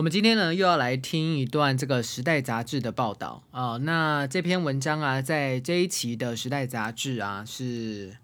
[0.00, 3.76] 我们今天呢又要来听一段这个《时代》杂志的报道啊。
[3.76, 8.16] 那这篇文章啊，在这一期的《时代》杂志啊，是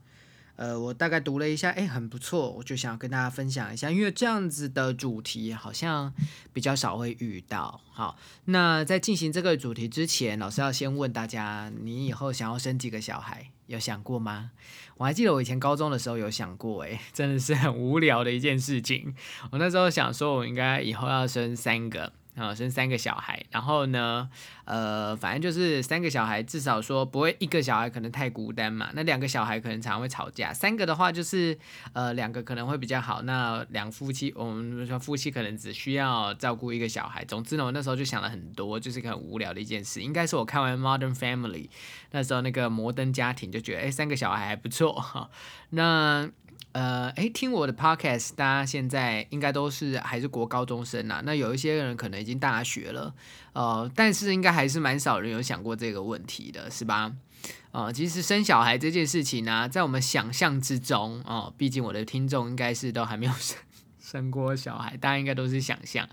[0.56, 6.12] 呃，我大概读了一下，哎，很不错，我就想要跟大家分享一下，因为这样子的主题好像
[6.52, 7.80] 比较少会遇到。
[7.92, 13.50] 好，那在进行这个主题之前，老师要先问大家，你以后想要生几个小孩？
[13.66, 14.52] 有想过吗？
[14.96, 19.14] 我还记得我以前高中的时候有想过，诶，真的是很无聊的一件事情。
[19.50, 22.12] 我那时候想说，我应该以后要生三个。
[22.36, 24.28] 啊，生三个小孩，然后呢，
[24.66, 28.90] 呃，反正就是三个小孩，至少说不会一个小孩可能太孤单嘛。
[28.92, 31.58] 那两个小孩可能常会吵架，三个的话就是
[31.94, 33.22] 呃两个可能会比较好。
[33.22, 37.24] 那两夫妻，我们说夫妻可能只需要照顾一个小孩。
[37.24, 40.02] 总之呢，我那时候就想了很多，就是很无聊的一件事。
[40.02, 41.68] 应该是我看完《Modern Family》
[42.10, 45.30] 那时候那个摩登家庭，就觉得哎，三个小孩还不错哈。
[45.70, 46.28] 那
[46.76, 51.22] 呃，哎，听我的 podcast，大家现在应该都是还是国高中生呐。
[51.24, 53.14] 那有一些人可能已经大学了，
[53.54, 57.14] 呃，但是应该还是蛮少人有想过这个问题的，是吧？
[57.72, 63.56] 啊，其实生小孩这件事情呢，在我们想象之中，哦，毕竟我的听众应该是都还没有 生
[63.98, 66.06] 生过小孩，大家应该都是想象，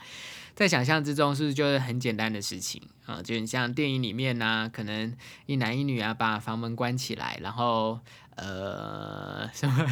[0.55, 3.21] 在想象之中是不是就是很简单的事情啊？
[3.21, 5.13] 就很像电影里面呢，可能
[5.45, 7.99] 一男一女啊，把房门关起来，然后。
[8.37, 9.85] 呃，什么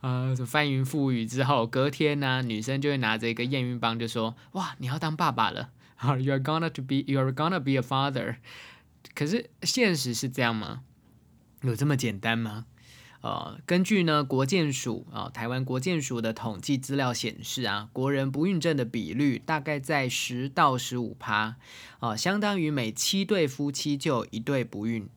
[0.00, 5.70] 呃，翻云覆雨之后，隔天呢，女生就会拿着一个验孕棒，就说：“哇，你要当爸爸了
[6.00, 8.36] ，You're gonna to be, You're gonna be a father。”
[9.14, 10.82] 可是现实是这样吗？
[11.62, 12.66] 有这么简单吗？
[13.22, 21.56] 呃，根据呢国建署啊，台湾国建署的统计资料显示啊，国人不孕症的比率大概在十到十五趴，
[22.00, 25.08] 啊，相当于每七对夫妻就有一对不孕。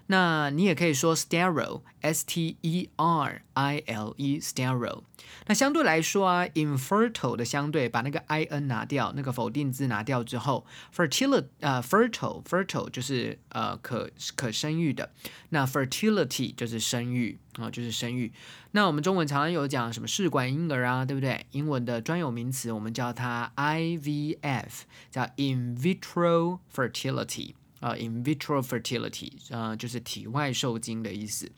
[0.08, 5.04] 那你也可以说 sterile，s t e r i l e，sterile。
[5.48, 15.12] 那相对来说啊，infertile 的相对，把那个 i n 拿掉，那个否定字拿掉之后，fertility，呃，fertile，fertile 就是呃可可生育的。
[15.50, 18.32] 那 fertility 就是生育啊，就是生育。
[18.72, 21.46] 那我们中文常常有讲什么试管婴儿啊，对不对？
[21.52, 27.54] 英文的专有名词我们叫它 IVF，叫 in vitro fertility。
[27.80, 31.52] 啊，in vitro fertility，啊，就是体外受精的意思。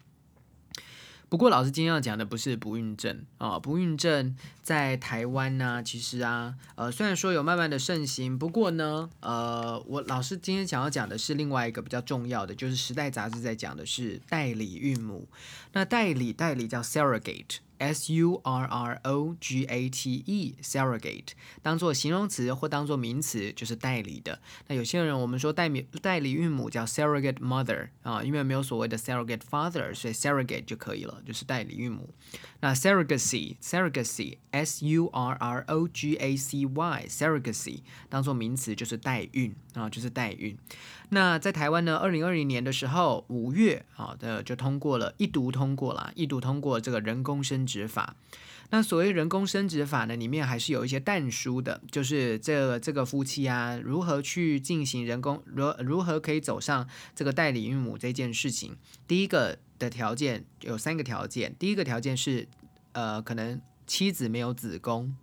[1.29, 15.27] 不过，老师今天要讲的不是不孕症啊，不孕症在台湾呢，其实啊，呃，虽然说有慢慢的盛行，不过呢，呃，我老师今天想要讲的是另外一个比较重要的，就是《时代》杂志在讲的是代理孕母。
[15.73, 17.57] 那代理代理叫 surrogate。
[17.79, 21.31] S U R R O G A T E，surrogate，
[21.61, 24.39] 当做形容词或当做名词就是代理的。
[24.67, 32.13] 那有些人我们说代理代理孕母叫 surrogate mother 啊，因为没有所谓的 surrogate father，所以 surrogate 就可以了，就是代理孕母。
[32.59, 37.79] 那 surrogacy，surrogacy，S U R R O G A C Y，surrogacy
[38.09, 40.57] 当做名词就是代孕啊，就是代孕。
[41.11, 48.15] 那在台湾呢，二零二零年的时候，五月啊的就通过了，一读通过了，一读通过这个人工生殖法。
[48.69, 58.77] 那所谓人工生殖法呢，里面还是有一些淡书的，就是这这个夫妻啊，如何去进行人工，如如何可以走上这个代理孕母这件事情。
[59.07, 62.47] 第一个的条件有三个条件，第一个条件是，
[62.91, 65.15] 呃，可能妻子没有子宫。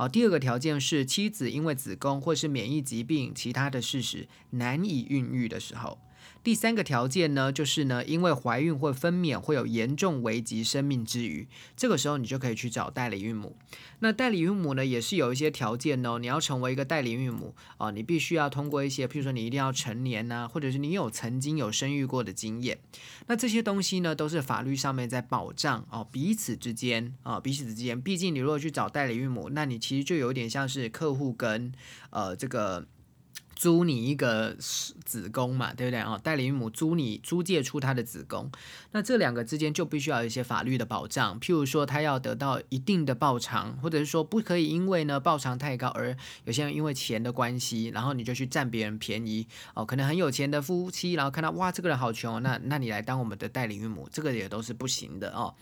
[0.00, 5.98] 好，第二个条件是妻子因为子宫或是免疫疾病其他的事实难以孕育的时候。
[6.44, 11.46] 第三个条件呢，就是呢，因为怀孕或分娩会有严重危及生命之余，
[11.76, 13.56] 这个时候你就可以去找代理孕母。
[13.98, 16.18] 那代理孕母呢，也是有一些条件哦。
[16.18, 22.78] 你要成为一个代理孕母啊，你必须要通过一些，譬如说你一定要成年呐，或者是你有曾经有生育过的经验。
[23.26, 28.00] 那这些东西呢，都是法律上面在保障哦，彼此之间啊，彼此之间。
[28.00, 31.72] 毕竟你如果去找代理孕母，那你其实就有点像是客户跟
[32.10, 32.86] 呃这个。
[33.58, 36.16] 租你一个子宫嘛，对不对啊？
[36.22, 38.48] 代理孕母租你租借出她的子宫，
[38.92, 49.44] 那这两个之间就必须要有一些法律的保障，譬如说他要得到一定的报偿，或者是说不可以因为呢报偿太高而有些人因为钱的关系，然后你就去占别人便宜
[49.74, 49.84] 哦。
[49.84, 55.52] 可能很有钱的夫妻，然后看到哇这个人好穷，那那你来当我们的代理孕母，这个也都是不行的哦。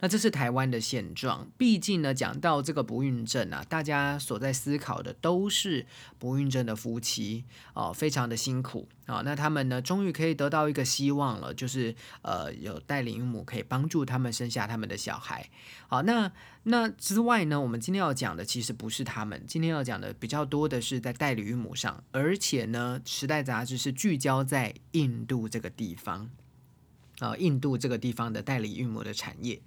[0.00, 5.86] 那这是台湾的现状，毕竟呢讲到这个不孕症啊，大家所在思考的都是
[6.18, 7.44] 不孕症的夫妻。
[7.74, 9.22] 哦，非常的辛苦啊！
[9.24, 15.48] 那他们呢，终于可以得到一个希望了，就是呃，有代理孕母可以帮助他们生下他们的小孩。
[15.88, 16.30] 好，那
[16.64, 26.30] 那之外呢，我们今天要讲的其实不是他们，今天要讲的比较多的是在代理孕母上，而且呢，《时代》杂志是聚焦在印度这个地方
[27.18, 29.60] 啊，印度这个地方的代理孕母的产业。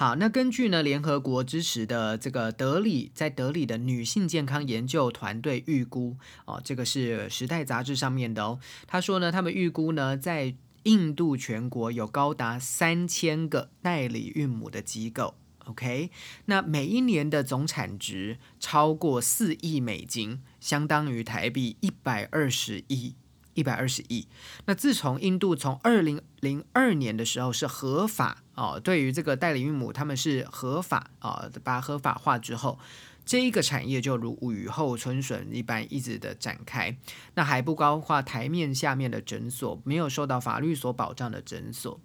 [0.00, 8.60] 好，那根据呢联合国支持的这个德里在德里的女性健康研究团队预估哦，这个是《时代》杂志上面的哦。
[8.86, 10.54] 他说呢，他们预估呢，在
[10.84, 15.34] 印度全国有高达三千个代理孕母的机构。
[15.64, 16.12] OK，
[16.44, 23.16] 那每一年的总产值超过四亿美金，相当于台币一百二十亿。
[23.58, 24.28] 一百二十亿。
[24.66, 32.78] 那自从印度从二零零二年的时候是合法哦，对于这个代理孕母，他们是合法啊，把合法化之后，
[33.26, 36.96] 这一个产业就如雨后春笋一般一直的展开。
[37.34, 42.00] 那还不包括台面下面的诊所，没有受到法律所保障的诊所。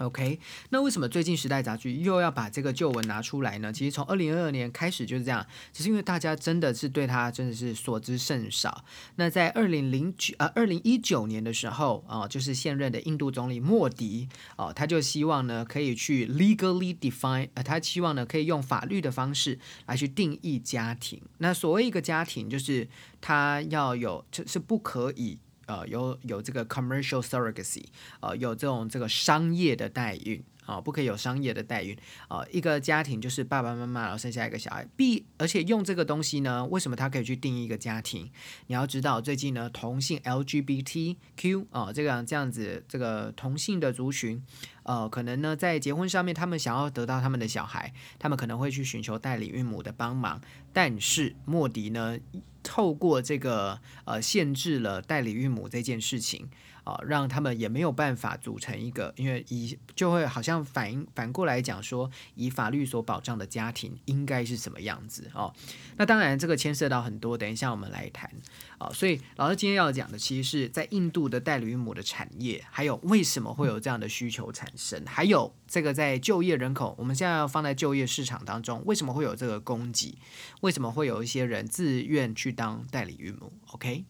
[0.00, 3.70] OK，那为什么最近《时代》杂志又要把这个旧闻拿出来呢？
[3.70, 8.82] 其实从二零二二年开始就是这样，只是因为大家真的是对他真的是所知甚少。
[9.16, 14.26] 那在二零零九呃二零一九年的时候啊，就是现任的印度总理莫迪
[14.56, 21.20] 哦，他就希望呢可以去 legally define，呃，他希望呢可以用法律的方式来去定义家庭。
[21.38, 22.88] 那所谓一个家庭，就是
[23.20, 25.38] 他要有就是不可以。
[25.70, 27.84] 呃，有有这个 commercial surrogacy，
[28.18, 31.96] 呃，有这种这个商业的代孕啊，不可以有商业的代孕
[32.28, 32.44] 啊。
[32.52, 38.30] 一个家庭就是爸爸妈妈，然后生下一个小孩，B，而且用这个东西呢，为什么它可以去定义一个家庭？
[38.68, 44.42] 你要知道，最近呢，同性 LGBTQ 啊，这个这样子，这个同性的族群，
[44.84, 50.40] 呃，可能呢在结婚上面，他们想要得到他们的小孩，他们可能会去寻求代理孕母的帮忙，
[50.72, 52.16] 但是莫迪呢？
[52.62, 56.50] 透过这个呃，限制了代理孕母这件事情。
[56.84, 65.52] 啊，让他们也没有办法组成一个，因为以就会好像反应反过来讲说，以法律所保障的家庭应该是什么样子哦。
[65.96, 68.30] 那当然，这个牵涉到很多，等一下我们来谈
[68.78, 68.88] 啊。
[68.90, 80.18] 所以老师今天要讲的，其实是在印度的代理孕母的产业，还有为什么会有这样的需求产生，还有这个在就业人口，我们现在要放在就业市场当中，为什么会有这个供给？
[80.62, 84.04] 为什么会有一些人自愿去当代理孕母？OK。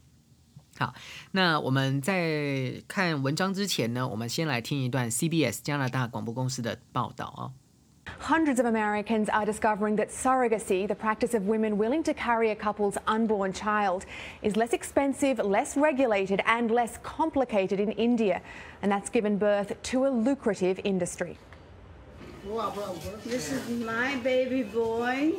[0.80, 0.94] 好，
[1.32, 7.52] 那我们在看文章之前呢，我们先来听一段 CBS 加拿大广播公司的报道啊。
[8.20, 12.98] Hundreds of Americans are discovering that surrogacy, the practice of women willing to carry a couple's
[13.08, 14.04] unborn child,
[14.44, 18.42] is less expensive, less regulated, and less complicated in India.
[18.84, 21.38] And that's given birth to a lucrative industry.
[23.26, 25.34] This is my baby boy.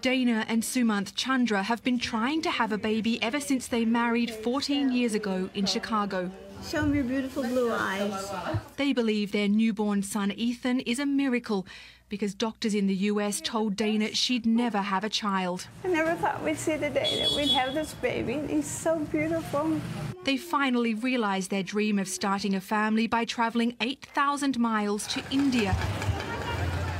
[0.00, 4.30] Dana and Sumant Chandra have been trying to have a baby ever since they married
[4.30, 6.30] 14 years ago in Chicago.
[6.64, 8.32] Show me your beautiful blue eyes.
[8.76, 11.66] They believe their newborn son Ethan is a miracle
[12.08, 15.66] because doctors in the US told Dana she'd never have a child.
[15.84, 18.40] I never thought we'd see the day that we'd have this baby.
[18.48, 19.80] He's so beautiful.
[20.24, 25.76] They finally realized their dream of starting a family by traveling 8,000 miles to India,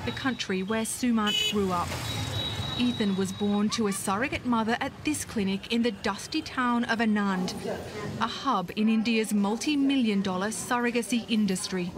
[0.05, 1.89] the country where Sumant grew up.
[2.78, 7.00] Ethan was born to a surrogate mother at this clinic in the dusty town of
[7.00, 7.54] Anand,
[8.20, 11.92] a hub in India's multi-million dollar surrogacy industry.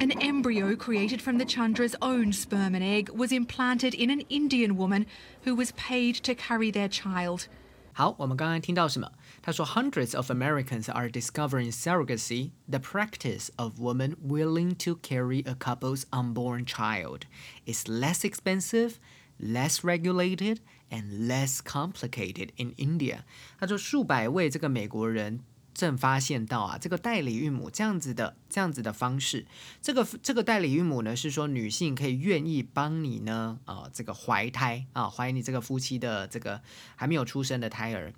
[0.00, 4.76] An embryo created from the Chandra's own sperm and egg was implanted in an Indian
[4.76, 5.06] woman
[5.42, 7.48] who was paid to carry their child.
[7.96, 9.08] 好，我们刚刚听到什么？
[9.40, 16.64] 他说，hundreds of Americans are discovering surrogacy, the practice of women willing to carry a couple's unborn
[16.64, 17.20] child,
[17.66, 18.94] is less expensive
[19.39, 20.57] less regulated
[20.89, 23.19] and less complicated in India。
[23.57, 25.39] 他说，数百位这个美国人
[25.73, 29.45] 正发现到啊，这个代理孕母这样子的这样子的方式，
[29.81, 36.61] 这个这个代理孕母呢是说女性可以愿意帮你呢啊这个怀胎啊怀你这个夫妻的这个
[36.95, 38.13] 还没有出生的胎儿，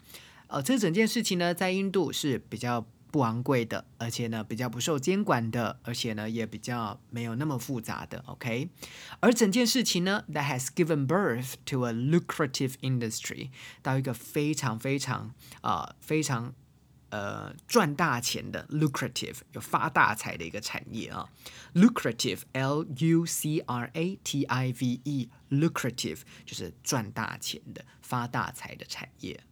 [0.47, 2.85] 呃，这整件事情呢在印度是比较。
[3.12, 8.70] 不昂贵的，而且呢比较不受监管的，而且呢也比较没有那么复杂的，OK。
[9.20, 13.50] 而整件事情呢，that has given birth to a lucrative industry，
[13.82, 16.53] 到一个非常非常啊非常
[17.10, 21.27] 呃赚大钱的 lucrative 有发大财的一个产业啊
[21.74, 29.44] ，lucrative，L U C R A T I V E，lucrative 就是赚大钱的发大财的产业。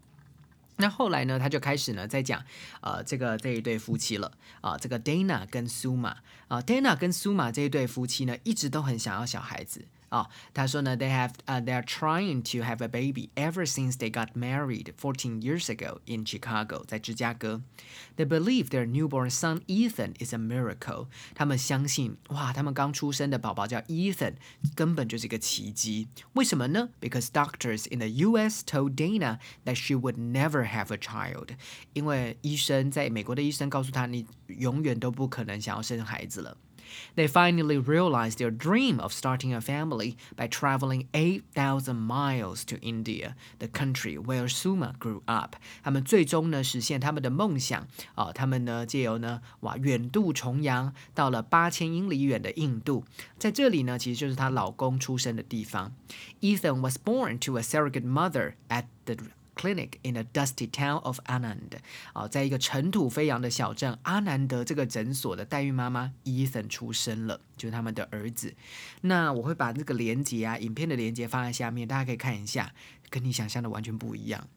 [0.82, 2.42] 那后来呢，他就开始呢在讲，
[2.82, 4.32] 呃，这个这一对夫妻了
[4.62, 6.16] 啊，这个 Dana 跟 Suma
[6.48, 9.86] 啊，Dana 跟 Suma 这一对夫妻呢，一直都很想要小孩子。
[10.11, 15.41] 啊，他说呢，they have uh they are trying to have a baby ever since they got married 14
[15.41, 17.63] years ago in Chicago，在芝加哥。
[18.17, 21.09] They believe their newborn son Ethan is a miracle。
[21.35, 24.35] 他们相信，哇，他们刚出生的宝宝叫 Ethan，
[24.77, 26.07] 根本就是一个奇迹。
[26.35, 26.91] 为什么呢？
[27.01, 28.63] Because doctors in the U.S.
[28.65, 31.57] told Dana that she would never have a child。
[31.93, 36.57] 因为医生在美国的医生告诉他，你永远都不可能想要生孩子了。
[37.17, 43.35] They finally realized their dream of starting a family by traveling 8,000 miles to India,
[43.59, 45.57] the country where Suma grew up.
[45.83, 48.33] 他们最终呢实现他们的梦想啊！
[48.33, 53.05] 他们呢借由呢哇远渡重洋，到了八千英里远的印度，
[53.39, 55.93] 在这里呢其实就是她老公出生的地方。
[56.41, 59.17] Ethan was born to a surrogate mother at the
[59.60, 61.72] clinic in a dusty town of Anand，
[62.14, 68.56] 啊，在一个尘土飞扬的小镇阿南德这个诊所的代孕妈妈 Ethan 出生了，就是他们的儿子。
[69.02, 72.74] 那我会把这个连接啊，影片的连接放在下面，大家可以看一下，
[73.10, 74.48] 跟你想象的完全不一样。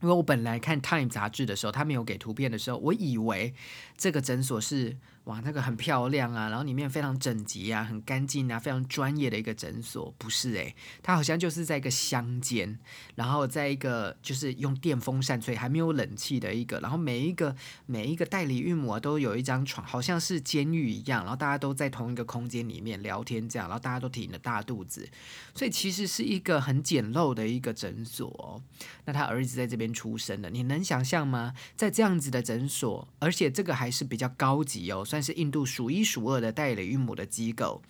[0.00, 3.52] 因为我本来看 Time 杂志的时候，他没有给图片的时候，我以为
[3.96, 4.96] 这个诊所是。
[5.28, 12.78] 哇，那个很漂亮啊，然后里面非常整洁啊，很干净啊，非常专业的一个诊所，不是诶，它好像就是在一个乡间，
[13.14, 17.54] 然后在一个就是用电风扇吹，还没有冷气的一个，然后每一个
[17.84, 25.06] 每一个代理孕母啊都有一张床，好像是监狱一样，然后大家都在同一个空间里面聊天这样，然后大家都挺着大肚子，
[25.54, 28.62] 所以其实是一个很简陋的一个诊所哦。
[29.04, 31.52] 那他儿子在这边出生的，你能想象吗？
[31.76, 37.82] 在这样子的诊所，而且这个还是比较高级哦，算是印度数一数二的代理孕母的机构。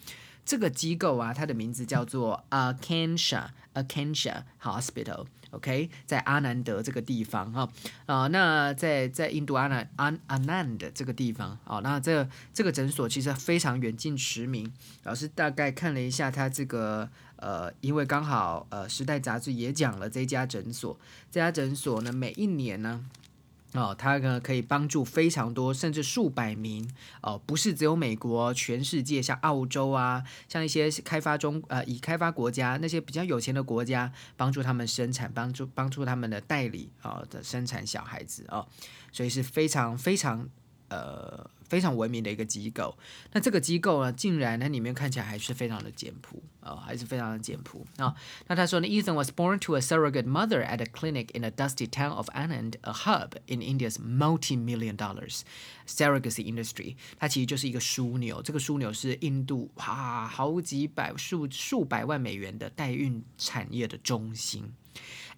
[0.45, 5.27] 这个机构啊，它的名字叫做 Akansha Akansha Hospital。
[5.51, 7.69] OK，在阿南德这个地方哈
[8.07, 14.71] 啊，那在在印度阿南安阿南的这个地方啊，那这这个诊所其实非常远近驰名。
[15.05, 20.99] 老师大概看了一下，它这个呃，因为刚好呃，《时代》杂志也讲了这家诊所，
[21.31, 23.05] 这家诊所呢，每一年呢。
[23.81, 26.89] 哦，它呢可以帮助非常多，甚至数百名
[27.23, 38.67] 哦，不是只有美国，全世界像澳洲啊，像一些开发中呃已开发国家那些比较有钱的国家，帮助他们生产，帮助帮助他们的代理啊的生产小孩子哦，
[39.13, 40.49] 所以是非常非常
[40.89, 41.49] 呃。
[41.69, 42.97] 非常文明的一个机构，
[43.33, 48.15] 那这个机构呢，竟然呢里面看起来还是非常的简朴啊，还是非常的简朴啊。
[48.47, 52.75] 那他说呢，Ethan was born to a surrogate mother at a clinic in a dusty town of Anand,
[52.83, 55.43] a hub in India's multi-million dollars
[55.87, 56.97] surrogacy industry。
[57.19, 64.73] 它其实就是一个枢纽，这个枢纽是印度哇好几百数数百万美元的代孕产业的中心。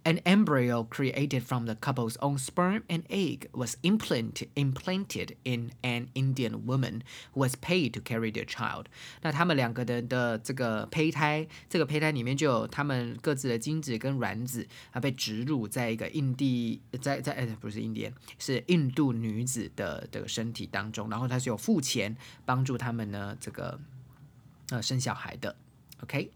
[0.03, 6.09] An embryo created from the couple's own sperm and egg was implant, implanted in an
[6.13, 7.01] Indian woman
[7.33, 8.85] who was paid to carry their child。
[9.21, 23.79] 那他们两个人的这个胚胎，这个胚胎里面就有他们各自的精子跟卵子，啊，被植入在一个印地，在在哎不是印第，是印度女子的这个身体当中，然后他是有付钱帮助他们呢这个
[24.69, 25.55] 呃生小孩的。
[26.01, 26.31] OK。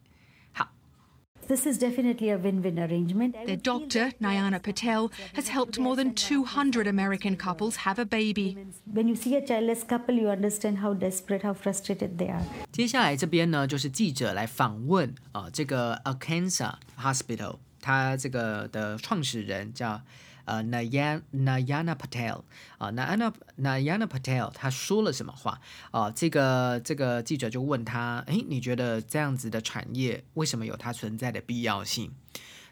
[1.48, 3.36] This is definitely a win-win arrangement.
[3.48, 8.56] Their doctor, Nayana Patel, has helped more than 200 American couples have a baby.
[8.86, 12.44] When you see a childless couple, you understand how desperate, how frustrated they are.
[12.72, 20.02] 接下来这边呢，就是记者来访问啊，这个 Akansa Hospital，它这个的创始人叫。
[20.45, 22.43] 呃，Nayana Nayana Patel
[22.79, 25.61] 啊，Nayana Nayana Patel 他说了什么话
[25.91, 26.11] 啊？
[26.11, 32.13] 这个这个记者就问他，诶，你觉得这样子的产业为什么有它存在的必要性？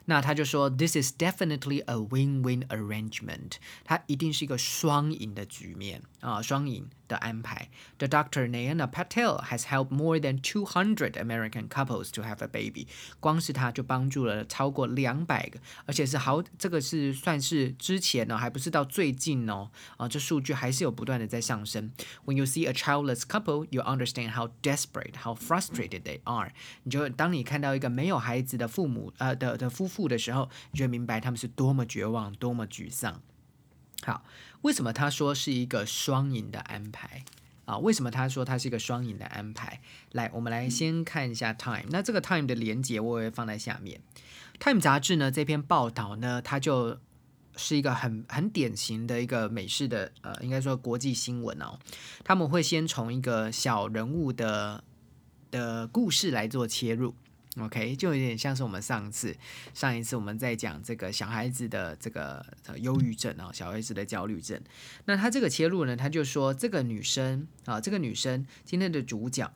[0.05, 7.69] 那他就说，This is definitely a win-win arrangement，它一定是一个双赢的局面啊，双赢的安排。
[7.97, 12.87] The doctor Nayana Patel has helped more than 200 American couples to have a baby，
[13.19, 21.91] 光是他就帮助了超过两百个，而且是好，这个是算是之前呢，还不是到最近哦，啊，这数据还是有不断的在上升。
[22.25, 26.53] When you see a childless couple, you understand how desperate, how frustrated they are。
[26.83, 33.20] 你就当你看到一个没有孩子的父母呃的的夫妇 的时候，你就明白他们是多么绝望，多么沮丧。
[34.02, 34.24] 好，
[34.62, 37.24] 为什么他说是一个双赢的安排
[37.64, 37.78] 啊？
[37.78, 39.80] 为什么他说它是一个双赢的安排？
[40.10, 41.84] 来，我们来先看一下 Time。
[41.90, 44.00] 那这个 Time 的连接我会放在下面。
[44.58, 46.98] Time 杂志呢这篇报道呢，它就
[47.56, 51.78] 是一个很很典型的一个美式的呃，应该说国际新闻哦。
[52.24, 54.82] 他们会先从一个小人物的
[55.52, 57.14] 的故事来做切入。
[57.60, 59.36] OK，就有点像是我们上次
[59.74, 62.44] 上一次我们在讲这个小孩子的这个
[62.76, 64.60] 忧郁症啊，小孩子的焦虑症。
[65.04, 69.52] 那他这个切入呢，他就说这个女生啊，这个女生今天的主角。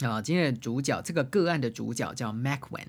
[0.00, 2.86] 啊，今天的主角这个个案的主角叫 Macwen，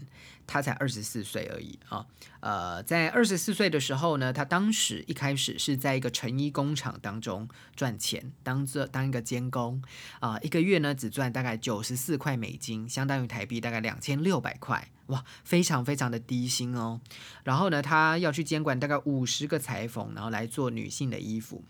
[0.49, 2.03] 他才二十四岁而已啊。
[2.39, 9.79] 呃，在二十四岁的时候呢，他当时一开始是在一个成衣工厂当中赚钱，当这当一个监工
[10.19, 16.99] 啊，一个月呢只赚大概九十四块美金，相当于台币大概两千六百块，哇，非常非常的低薪哦。
[17.43, 21.63] 然后呢，他要去监管大概五十个裁缝，然后来做女性的衣服。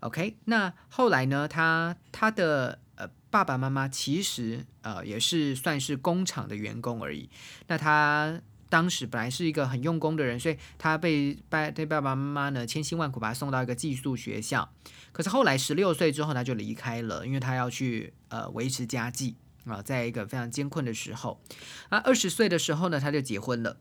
[0.00, 2.80] OK，那后来呢，他他的。
[3.30, 7.28] 爸爸妈妈其实呃也是算是工厂的员工而已。
[7.66, 14.70] 那他当时本来是一个很用功的人，所以他被爸对爸爸妈妈呢千辛万苦把他送到一个寄宿学校。
[15.12, 21.40] 可是后来十六岁之后他就离开了，因为他要去呃维持家计啊，在一个非常艰困的时候。
[21.88, 23.78] 啊，二十岁的时候呢他就结婚了。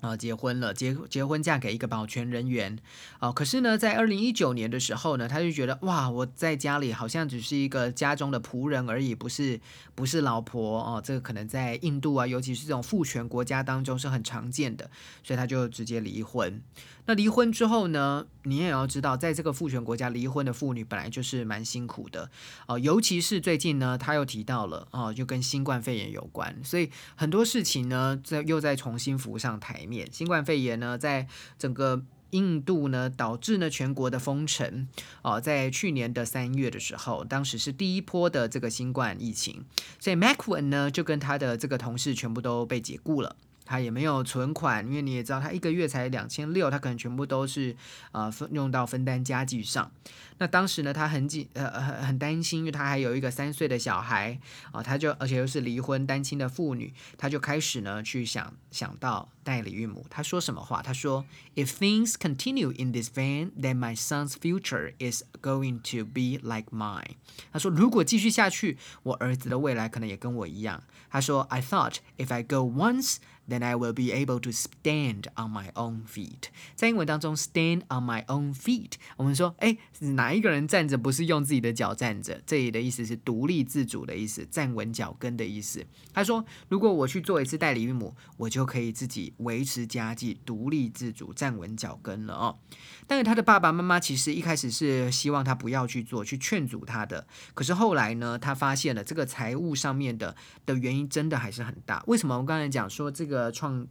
[0.00, 2.78] 啊，结婚了，结结婚嫁给一个保全人员，
[3.20, 9.58] 哦，可是呢，在二零一九年的时候呢，他就觉得哇，我在家里好像只是一个家中的仆人而已，不是
[9.94, 14.90] 不是老婆哦，这个可能在印度啊，尤其是这种父权国家当中是很常见的，
[15.22, 16.60] 所以他就直接离婚。
[17.06, 18.26] 那离婚之后呢？
[18.46, 22.30] 你也要知道，在这个父权国家，离婚的妇女本来就是蛮辛苦的
[22.66, 22.78] 哦。
[22.78, 29.93] 尤其是最近呢，他又提到了哦，就跟新冠肺炎有关，所以很多事情呢，在又在重新浮上台面。
[30.10, 31.26] 新冠肺炎呢，在
[31.58, 34.88] 整个印度呢，导致呢全国的封城
[35.22, 35.40] 哦。
[35.40, 39.64] 在去年的三月的时候，当时是第一波的这个新冠疫情，
[40.00, 43.36] 所以 Macwen 呢就跟他的这个同事全部都被解雇了。
[43.64, 47.74] 他也没有存款，因为你也知道，他一个月才两千六，他可能全部都是
[48.12, 49.90] 呃分用到分担家具上。
[50.38, 54.38] 那当时呢，他很紧呃很很担心，因为他还有一个三岁的小孩
[54.72, 60.04] 啊，他就而且又是离婚单亲的妇女，他就开始呢去想想到代理孕母。
[60.10, 60.82] 他说什么话？
[60.82, 61.24] 他说
[61.54, 67.16] ：“If things continue in this vein, then my son's future is going to be like mine。”
[67.52, 76.06] 他说：“如果继续下去，我儿子的未来可能也跟我一样。”他说：“I thought if I go once。” Then I will be able to stand on my own
[76.06, 76.44] feet。
[76.74, 82.40] 在英文当中，stand on my own feet，我们说，哎，哪一个人站着不是用自己的脚站着？
[82.46, 85.84] 这里的意思是独立自主的意思，站稳脚跟的意思。
[86.14, 92.58] 他说，如果我去做一次代理孕母，我就可以自己维持家计，独立自主，站稳脚跟了哦。
[93.06, 97.26] 但是他的爸爸妈妈其实一开始是希望他不要去做，去劝阻他的。
[97.52, 102.02] 可是后来呢，他发现了这个财务上面的的原因真的还是很大。
[102.06, 102.38] 为什么？
[102.38, 103.33] 我刚才讲说这个。
[103.34, 103.86] 个创，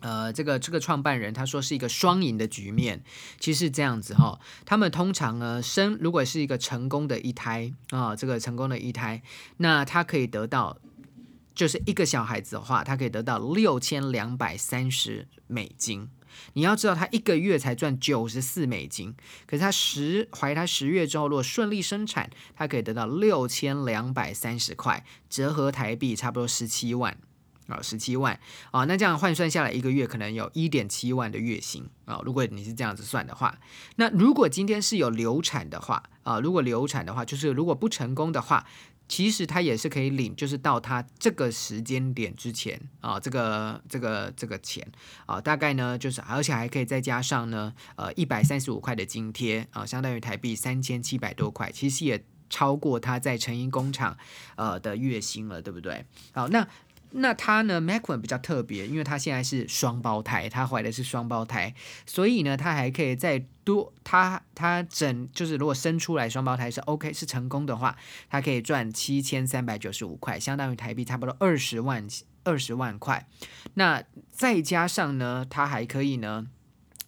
[0.00, 3.02] 呃，这个这个创办人他说是一个双赢的局面，
[3.40, 4.38] 其实是这样子哈。
[4.66, 9.22] 他们通常呢生如果是一个成功的一胎啊，这个成功的一胎，
[9.56, 10.78] 那他可以得到
[11.54, 16.10] 就是一个小孩子的话，他可以得到六千两百三十美金。
[16.52, 19.12] 你要知道，他一个月才赚九十四美金，
[19.44, 27.18] 可是他十怀胎十月之后，如果顺利生产，他可以得到六千两百三十块，折合台币差不多十七万。
[27.68, 28.38] 啊，十七万
[28.70, 32.20] 啊，那这样换算下来，一个月可能有一点七万的月薪啊。
[32.24, 33.56] 如果你是这样子算的话，
[33.96, 38.66] 那如果今天是有流产的话啊，如果流产的话，就是如果不成功的话，
[39.06, 44.86] 其实他也是可以领，就是到他这个时间点之前啊，这个这个这个钱
[45.26, 54.16] 啊，大概呢就是，而且还可以再加上呢，呃，一百三十五块的津贴啊，相当于台币三千七百多块，其实也超过他在成衣工厂
[54.56, 56.06] 呃的月薪了，对不对？
[56.32, 56.66] 好，那。
[57.10, 61.74] 那他呢 m a c q u e n 比较特别，因为他现在是双胞胎，他怀的是双胞胎，
[62.06, 67.96] 所以呢，他还可以再多，他他整就是如果生出来双胞胎是 OK 是成功的话，
[68.28, 72.06] 他可以赚七千三百九十五块，相当于台币差不多二十万
[72.44, 73.26] 二十万块。
[73.74, 76.48] 那再加上呢，他还可以呢。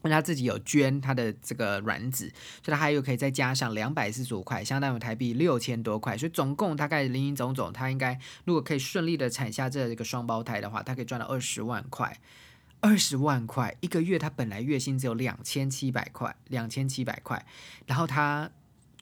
[0.03, 2.29] 那他自己有捐他的这个卵子，
[2.65, 12.19] 所以他还有可以再加上两百四十五块，相当于台币六千多块，所以总共大概零零总总，他应该如果可以顺利的产下这一个双胞胎的话，他可以赚到二十万块。
[12.83, 17.45] 二十万块一个月，他本来月薪只有两千七百块，两千七百块，
[17.85, 18.51] 然后他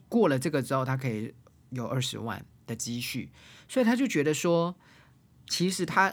[0.08, 1.32] 过了这个之后，他可以
[1.70, 3.30] 有二十万的积蓄，
[3.68, 4.74] 所以他就觉得说，
[5.46, 6.12] 其实他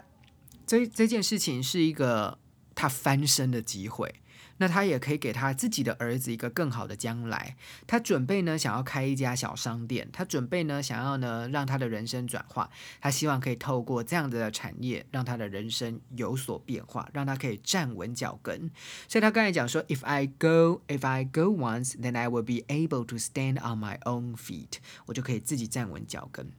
[0.67, 2.37] 这这件事情是一个
[2.75, 4.13] 他翻身的机会。
[4.57, 7.55] 那他也可以给他自己的儿子一个更好的将来。
[7.85, 10.07] 他准备呢，想要开一家小商店。
[10.13, 12.69] 他准备呢，想要呢，让他的人生转化。
[13.01, 18.71] 他希望可以透过这样子的产业，让他的人生有所变化，让他可以站稳脚跟。
[19.07, 23.99] 所以他刚才讲说：“If I go, if I go once, then I will be able to stand on my
[23.99, 26.51] own feet。”我就可以自己站稳脚跟。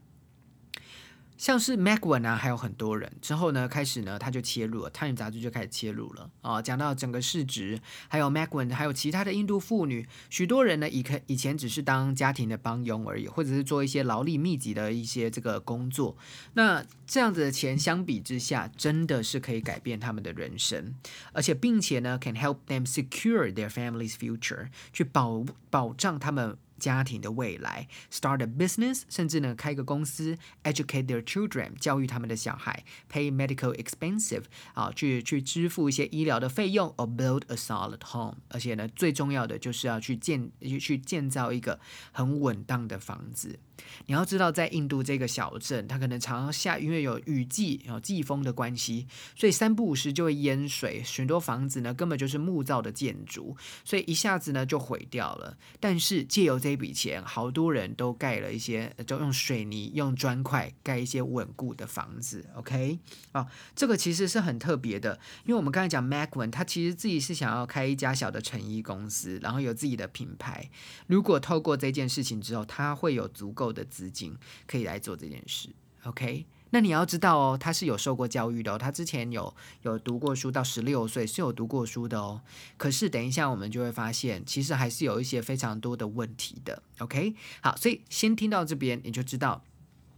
[1.36, 3.12] 像是 Macwen 啊，还有很多人。
[3.20, 6.30] 之后呢，开始呢，他就切入了《Time》杂志就开始切入了。
[6.40, 16.16] 啊，讲到整个市值，还有 Macwen，还有其他的印度妇女，许多人呢以可以前只是当家庭的帮佣而已，或者是做一些劳力密集的一些这个工作，
[16.54, 20.94] 那这样子的钱相比之下，真的是可以改变他们的人生，
[21.32, 26.56] 而且并且呢，can help them secure their family's future，去保保障他们。
[26.78, 41.78] 家庭的未来，start a business，甚至呢开个公司，educate their children，教育他们的小孩，pay medical expensive，啊，去去支付一些医疗的费用，or build a solid home，而且呢最重要的就是要去建去建造一个
[42.12, 43.58] 很稳当的房子。
[44.06, 51.02] 你要知道，在印度这个小镇，它可能常常下，因为有雨季、有季风的关系，所以三不五时就会淹水。
[51.04, 55.58] 许多房子呢，根本就是木造的建筑，所以一下子呢就毁掉了。
[55.78, 62.44] 但是借由这笔钱，好多人都盖了一些，就用水泥、用砖块盖一些稳固的房子。
[62.56, 62.98] OK，
[63.30, 70.68] 啊，这个其实是很特别的，因为我们刚才讲 Macwen，他其实自己是想要开一家小的成衣公司，然后有自己的品牌。
[71.06, 73.66] 如果透过这件事情之后，他会有足够。
[73.76, 74.34] 的资金
[74.66, 75.68] 可以来做这件事
[76.04, 76.46] ，OK？
[76.76, 82.42] 那你要知道哦，他是有受过教育的哦，他之前有有读过书，到十六岁是有读过书的哦。
[82.76, 87.34] 可是等一下我们就会发现，其实还是有一些非常多的问题的，OK？
[87.62, 89.64] 好，所以先听到这边你就知道，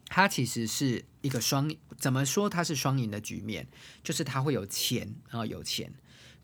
[0.09, 3.69] 他其实是一个双，怎么说他是双赢的局面，
[4.03, 5.93] 就是他会有钱啊，有钱。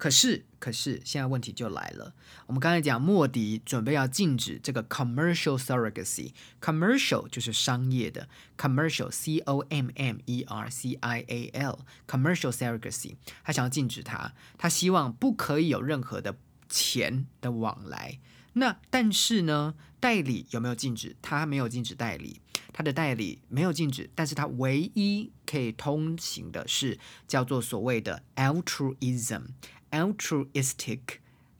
[0.04, 2.12] 可是，可是现在问题就来了。
[2.44, 16.36] 我们刚才讲，莫迪准备要禁止这个 commercial surrogacy，commercial 就是商业的，commercial，c o m m e r c i a l，commercial surrogacy，他想要禁止它，他希望不可以有任何的
[16.68, 18.20] 钱的往来。
[18.52, 21.16] 那但是呢，代理有没有禁止？
[21.22, 22.42] 他没有禁止代理，
[22.74, 29.44] 他的代理没有禁止，但是他唯一可以通行的是叫做所谓的 altruism。
[29.94, 31.00] Altruistic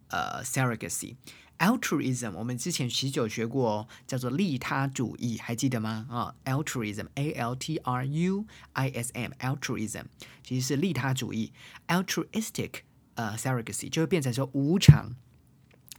[0.09, 6.07] 呃 surrogacy，altruism 我们之前许久学过哦，叫做利他主义，还记得吗？
[6.11, 10.05] 啊，altruism，a l t r u i s m，altruism
[10.43, 11.53] 其实是利他主义
[11.87, 12.81] ，altruistic
[13.15, 15.13] 呃 surrogacy 就会变成说无偿。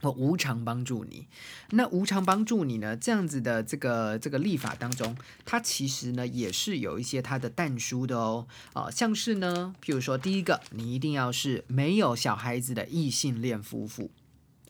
[0.02, 1.26] 我无偿帮助你，
[1.70, 2.94] 那无偿帮助你呢？
[2.94, 8.46] 这样子的这个这个立法当中，它其实呢也是有一些它的淡书的哦。
[8.74, 14.10] 啊，像是呢，譬如说，第一个，你一定要是没有小孩子的异性恋夫妇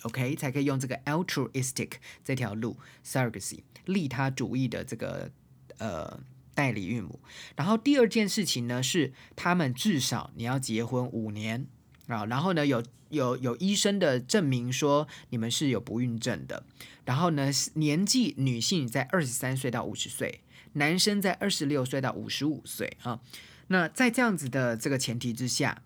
[0.03, 5.33] ，OK，才可以用这个 altruistic 这条路，surrogacy 利他主义的这个
[5.79, 6.21] 呃
[6.55, 7.19] 代理孕母。
[7.57, 11.67] 然后第二件事情呢，是他们至少你要结婚五年。
[12.07, 16.64] 啊，然后呢，有有有医生的证明说你们是有不孕症的，
[17.05, 20.40] 然后呢，年纪女性在二十三岁到五十岁，
[20.75, 23.21] 男生在二十六岁到五十五岁啊。
[23.69, 25.83] 那在这样子的这个前提之下，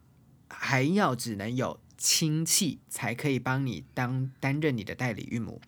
[0.48, 5.61] 还要只能有亲戚才可以帮你当担任你的代理孕母，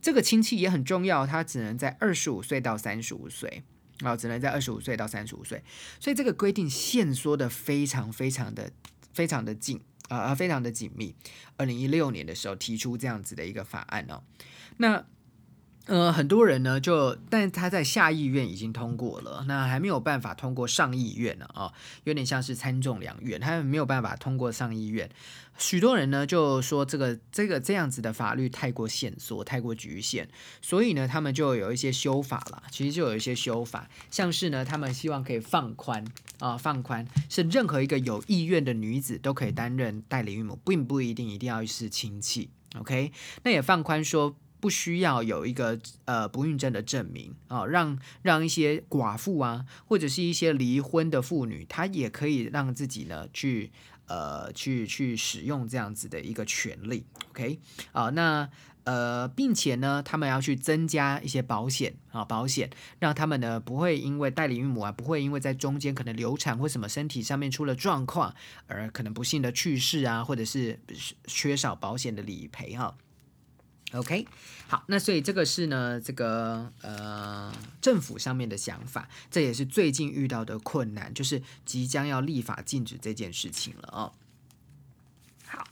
[0.00, 3.62] 这个亲戚也很重要，他只能在二十五岁到三十五岁
[4.00, 5.62] 啊，只能在二十五岁到三十五岁，
[6.00, 8.70] 所以这个规定限缩的非常非常的
[9.12, 9.80] 非常的近。
[10.08, 11.14] 啊非常的紧密。
[11.56, 14.22] 二零一六年的时候提出这样子的一个法案哦，
[14.78, 15.04] 那
[15.88, 21.72] 呃很多人呢就，但他在下议院已经通过了，那还没有办法通过上议院呢啊，
[22.04, 25.08] 有点像是参众两院，他们没有办法通过上议院。
[25.56, 30.28] 许多人呢就说这个这个这样子的法律太过限缩，太过局限，
[30.60, 32.62] 所以呢他们就有一些修法了。
[32.70, 36.04] 其实就有一些修法，像是呢他们希望可以放宽
[36.38, 42.50] 啊放宽，是任何一个有意愿的女子都可以担任代理孕母，并不一定一定要是亲戚。
[42.78, 43.10] OK，
[43.42, 53.70] 那也放宽说不需要有一个呃不孕症的证明啊，让让一些寡妇啊，或者是一些离婚的妇女，她也可以让自己呢去
[54.06, 57.04] 呃去去使用这样子的一个权利。
[57.30, 57.60] OK
[57.92, 58.48] 啊，那
[58.84, 68.34] 呃，并且呢，他们要去增加一些保险啊，保险让他们呢不会因为代理孕母啊，不会因为在中间可能流产或什么身体上面出了状况
[68.66, 70.80] 而可能不幸的去世啊，或者是
[71.26, 72.96] 缺少保险的理赔哈。
[73.92, 74.26] OK，
[74.66, 84.12] 好，那所以这个是呢，这个呃政府上面的想法，这也是最近遇到的困难，就是即将要立法禁止这件事情了哦。
[85.46, 85.66] 好，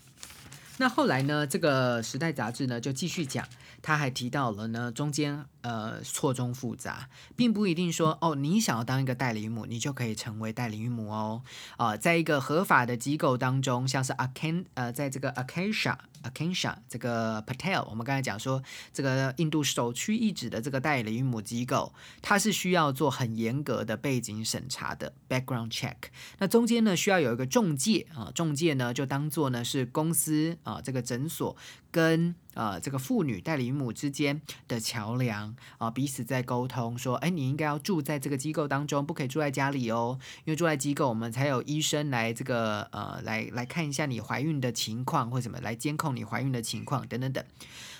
[0.79, 3.47] 那后来呢，这个时代杂志呢就继续讲，
[3.83, 11.43] 他还提到了呢，中间呃错综复杂，并不一定说哦，你想要当一个代理母，你就可以成为代理母哦。
[11.77, 15.97] 啊，在一个合法的机构当中，像是 Akan 呃，在这个 Akasha。
[16.23, 18.61] Akansha 这个 Patel，我们刚才讲说，
[18.93, 25.95] 这个印度首屈一指的这个代理母机构，它是需要做很严格的背景审查的 background check。
[26.39, 31.57] 那中间呢，需要有一个中介啊，中介呢就当做呢是公司啊，这个诊所
[31.93, 46.07] 跟呃这个妇女代理母之间的桥梁啊，彼此在沟通说，哎，你应该要住在这个机构当中，不可以住在家里哦，因为住在机构，我们才有医生来这个呃来来看一下你怀孕的情况或什么来监控。
[46.17, 47.45] 你怀孕的情况等等等，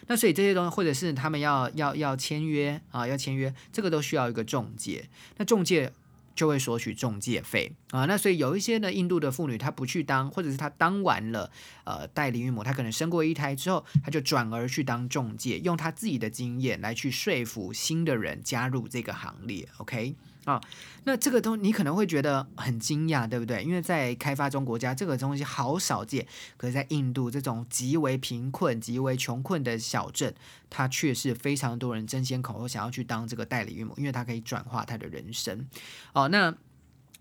[0.07, 5.93] 那所以这些东西，或者是他们要要要签约啊，要签约，这个都需要一个中介，那中介
[6.37, 8.05] 就会索取中介费啊。
[8.05, 11.51] 那所以有一些呢，印度的妇女她不去当，或者是她当完了
[11.83, 19.67] 呃代理孕母，她可能生过一胎之后，她就转而去当中介，用她自己的经验来去说服新的人加入这个行列。
[19.79, 20.15] OK。
[20.47, 20.61] 啊，
[21.03, 23.65] 那这个东你可能会觉得很惊讶，对不对？
[23.65, 26.25] 因为在开发中国家，这个东西好少见。
[26.57, 30.33] 可是，在印度这种极为贫困、极为穷困的小镇，
[30.71, 35.67] 它却是非常多人争先恐后想要去当这个代理孕母，因为它可以转化他的人生。
[36.13, 36.55] 哦，那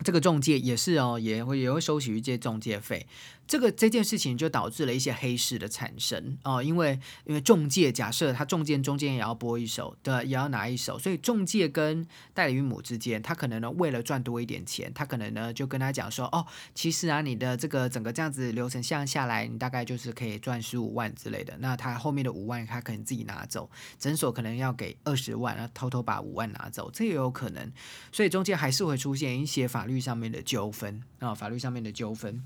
[0.03, 3.07] 这个中介也是哦，也会也会收取一些中介费。
[3.47, 27.71] 这个这件事情就导致了一些黑市的产生哦，因为因为中介假设他中介中间也要播一手，对，也要拿一手，所以中介跟代理孕母之间，他可能呢为了赚多一点钱，他可能呢就跟他讲说，哦，其实啊你的这个整个这样子流程下下来，你大概就是可以赚十五万之类的，那他后面的五万他可能自己拿走，诊所可能要给二十万，然后偷偷把五万拿走，这也有可能，
[28.11, 32.43] 所以中间还是会出现一些法律上面的纠纷啊，法律上面的纠纷。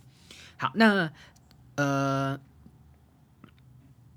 [0.59, 1.11] 好，那
[1.75, 2.37] 呃，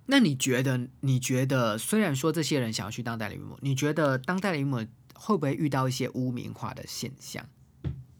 [0.07, 0.89] 那你觉得？
[1.01, 7.47] 你觉得虽然说这些人想要去当代理孕母，你觉得当代理孕母会不会遇到一些污名化的现象？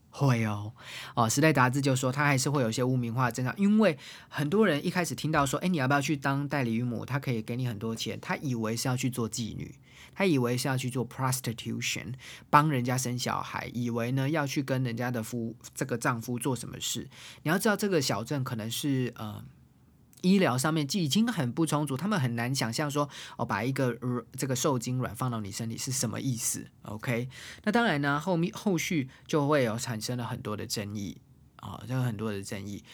[0.09, 0.73] 会哦，
[1.17, 7.05] 哦，时代杂志就说他还是会有一些污名化的征兆，因为很多人一开始听到说，哎，你要不要去当代理孕母？
[7.05, 9.75] 他可以给你很多钱，他以为是要去做妓女。
[10.23, 12.15] 他以为是要去做 prostitution，
[12.49, 17.09] 帮人家生小孩，以为呢要去跟人家的夫这个丈夫做什么事。
[17.43, 19.45] 你要知道，这个小镇可能是呃
[20.21, 23.99] 医疗上面已经很不充足，他们很难想象说哦，把一个
[24.37, 27.29] 这个受精卵放到你身体是什么意思？OK？
[27.65, 31.17] 那当然呢，后面后续就会有产生了很多的争议
[31.57, 32.85] 啊，就有很多的争议。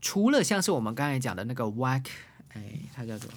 [0.00, 2.06] 除了像是我们刚才讲的那个 Wack，
[2.48, 3.30] 哎，它叫做。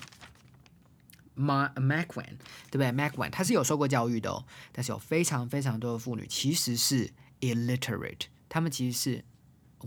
[1.35, 2.37] Ma Macwan，
[2.69, 9.25] 对不对？Macwan，他是有受过教育的哦，但是有非常非常多的妇女其实是 illiterate，她们其实是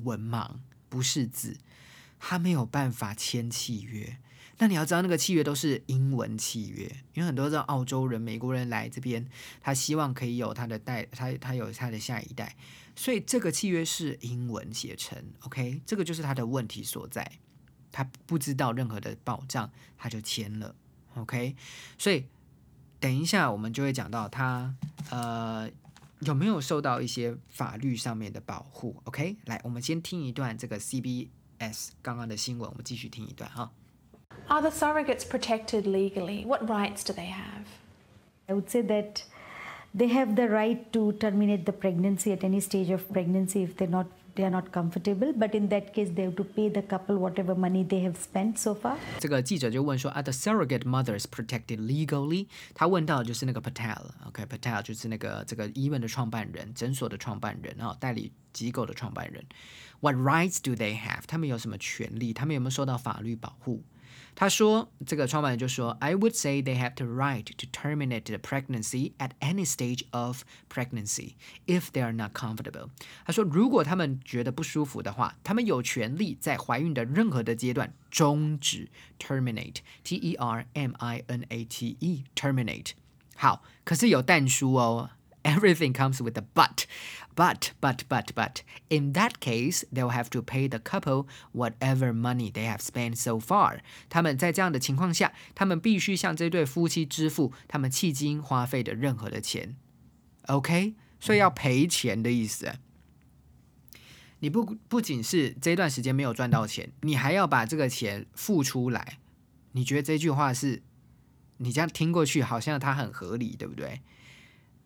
[0.05, 0.57] 文盲，
[0.89, 1.57] 不识字，
[2.19, 4.19] 她没有办法签契约。
[4.61, 6.85] 那你要知道，那个契约都是英文契约，
[7.15, 9.25] 因为很多的澳洲人、美国人来这边，
[9.61, 12.57] 他希望可以有他的代，他他有他的下一代，
[12.97, 15.17] 所以这个契约是英文写成。
[15.43, 17.39] OK，这个就是他的问题所在，
[17.93, 20.75] 他不知道任何的保障，他就签了。
[21.18, 21.56] OK，
[21.98, 22.26] 所以
[23.00, 24.74] 等一下我们就会讲到他
[25.10, 25.70] 呃
[26.22, 28.96] 有没有受到一些法律上面的保护。
[29.04, 33.72] OK，来，我们先听一段这个 CBS 刚刚的新闻，我们继续听一段哈。
[34.48, 36.46] Are the surrogates protected legally?
[36.46, 37.66] What rights do they have?
[38.48, 39.24] I would say that
[39.96, 43.88] they have the right to terminate the pregnancy at any stage of pregnancy if they're
[43.88, 44.08] not
[44.38, 45.32] they are not comfortable.
[45.34, 48.58] But in that case, they have to pay the couple whatever money they have spent
[48.58, 48.98] so far.
[49.20, 52.48] 这个记者就问说，Are the surrogate mothers protected legally？
[52.74, 59.44] 他问到的就是那个 Patel，OK，Patel、okay, 就是那个这个医院的创办人、诊所的创办人啊，代理机构的创办人。
[60.00, 61.22] What rights do they have？
[61.28, 62.34] 他们有什么权利？
[62.34, 63.84] 他们有没有受到法律保护？
[64.38, 70.44] 他说，这个创办人就说，I would say they have the right to terminate the pregnancy at any stage of
[70.70, 71.36] pregnancy
[71.68, 72.90] if they are not comfortable。
[73.26, 82.92] 他说，如果他们觉得不舒服的话，他们有权利在怀孕的任何的阶段终止 terminate，T E R M I N A T E terminate。
[83.36, 85.12] 好，可是有但书哦。
[85.44, 86.86] Everything comes with a but.
[87.36, 88.62] But, but, but, but.
[88.90, 93.40] In that case, they'll have to pay the couple whatever money they have spent so
[93.40, 93.80] far.
[94.10, 99.76] 他们在这样的情况下，他们必须向这对夫妻支付他们迄今花费的任何的钱。
[100.48, 102.76] OK，所以要赔钱的意思。
[104.40, 109.20] 你不不仅是这段时间没有赚到钱，你还要把这个钱付出来。
[109.74, 110.84] 你觉得这句话是？
[111.58, 114.02] 你这样听过去好像它很合理，对不对？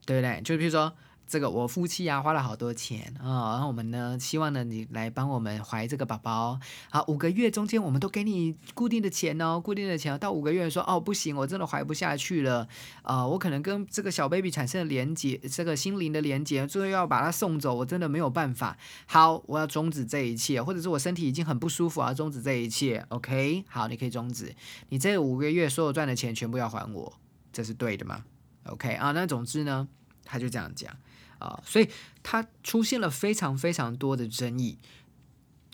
[0.05, 0.41] 对不对？
[0.43, 0.93] 就比如说
[1.25, 6.61] 这个，我夫妻啊花了好多钱啊，然后我们呢希望呢你来帮我们怀这个宝宝，
[6.91, 12.69] 好五个月中间我们都给你固定的钱哦，固定的钱到五个月说哦不行，我真的怀不下去了，
[13.03, 18.77] 呃，我可能跟这个小 baby 产生了连接，这个心灵的连接，最后要把它送走，我真的没有办法。
[19.07, 23.07] 好，我要终止这一切，或者是我身体已经很不舒服啊，终止这一切。
[23.09, 24.55] OK，好，你可以终止，
[24.91, 27.13] 你这五个月所有赚的钱全部要还我，
[27.53, 28.25] 这是对的吗
[28.65, 29.89] ？OK 啊，那总之呢，
[30.25, 30.97] 他就这样讲
[31.39, 31.89] 啊，所以
[32.23, 34.79] 他出现了非常非常多的争议，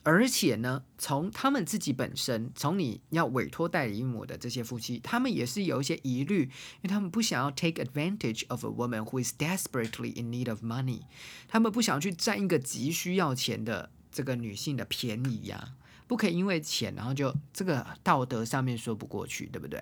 [0.02, 11.02] 而且呢，从他们自己本身，从你要委托代理母的这些夫妻，他们也是有一些疑虑，因为他们不想要 take advantage of a woman who is desperately in need of money，
[11.46, 15.74] 他们不想去占一个急需要钱的这个女性的便宜呀。
[16.08, 19.80] 不可以因为钱，然后就这个道德上面说不过去，对不对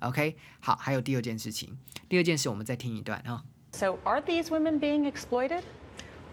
[0.00, 1.74] ？OK，好，还有第二件事情，
[2.08, 3.42] 第二件事我们再听一段啊。
[3.72, 5.62] So are these women being exploited?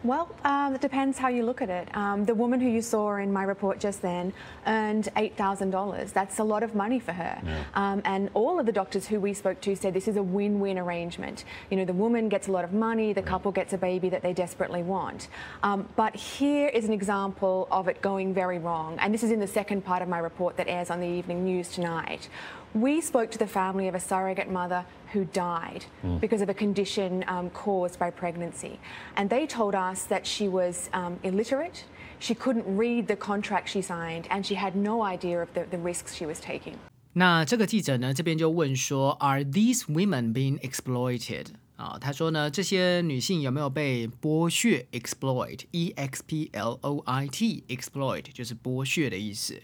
[0.04, 1.96] Well, um, it depends how you look at it.
[1.96, 4.34] Um, the woman who you saw in my report just then
[4.68, 6.14] earned $8,000.
[6.14, 7.42] That's a lot of money for her.
[7.44, 7.64] Yeah.
[7.74, 10.60] Um, and all of the doctors who we spoke to said this is a win
[10.60, 11.44] win arrangement.
[11.72, 14.22] You know, the woman gets a lot of money, the couple gets a baby that
[14.22, 15.28] they desperately want.
[15.64, 18.98] Um, but here is an example of it going very wrong.
[19.00, 21.44] And this is in the second part of my report that airs on the evening
[21.46, 22.30] news tonight.
[22.75, 26.21] We spoke to the family of a surrogate mother who died mm.
[26.21, 28.79] because of a condition um, caused by pregnancy.
[29.17, 31.85] And they told us that she was um, illiterate,
[32.21, 35.79] she couldn't read the contract she signed, and she had no idea of the, the
[35.79, 36.77] risks she was taking.
[37.15, 41.47] 那这个记者呢，这边就问说，Are these women being exploited？
[41.75, 44.87] 啊，他说呢，这些女性有没有被剥削？
[44.93, 49.61] exploit，e x p l o i t，exploit 就是剥削的意思。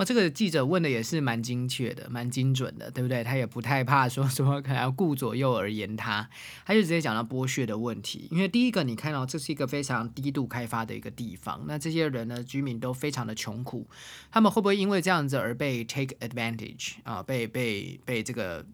[0.00, 3.22] 哇，这个记者问的也是蛮精确的，蛮精准的，对不对？
[3.22, 6.26] 他也不太怕说什么可能要顾左右而言他，
[6.64, 8.26] 他就直接讲到剥削的问题。
[8.30, 13.86] 因为第一个，你看到这是一个非常低度开发的一个地方，那这些人呢，居民都非常的穷苦，
[14.30, 17.22] 他们会不会因为这样子而被 take advantage 啊？
[17.22, 18.64] 被被被这个？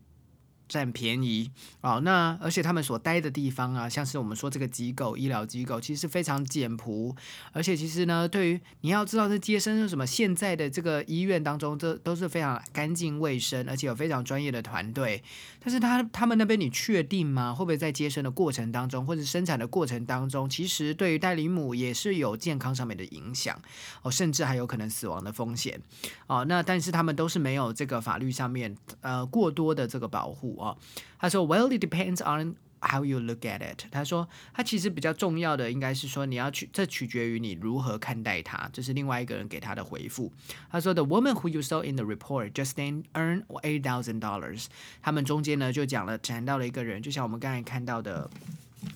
[0.69, 1.51] 占便宜
[1.81, 7.15] 哦，那而且他们所待的地方啊，像是我们说这个机构医疗机构，其实非常简朴，
[7.53, 15.23] 而且其实呢，对于你要知道这接生是什么，现在的这个医院当中，这都是非常干净卫生，而且有非常专业的团队。
[15.61, 17.55] 但是他他们那边你确定吗？
[17.55, 23.61] 会不会在接生的过程当中，或者生产的过程当中，其实对于代理母也是有健康上面的影响
[24.03, 25.81] 哦，甚至还有可能死亡的风险
[26.27, 26.45] 哦。
[26.45, 30.56] 那但是他们都是没有这个法律上面呃过多的这个保护。
[30.59, 30.77] 哦，
[31.19, 33.85] 他说，Well, it depends on how you look at it。
[33.91, 38.69] 他说，他其实比较重要的应该是说，你要去，这取决于你如何看待它。
[38.73, 40.33] 这是另外一个人给他的回复。
[40.71, 44.67] 他说，The woman who you saw in the report just then earned eight thousand dollars。
[45.03, 48.31] 他们中间呢就讲了，谈到了一个人，就像我们刚才看到的。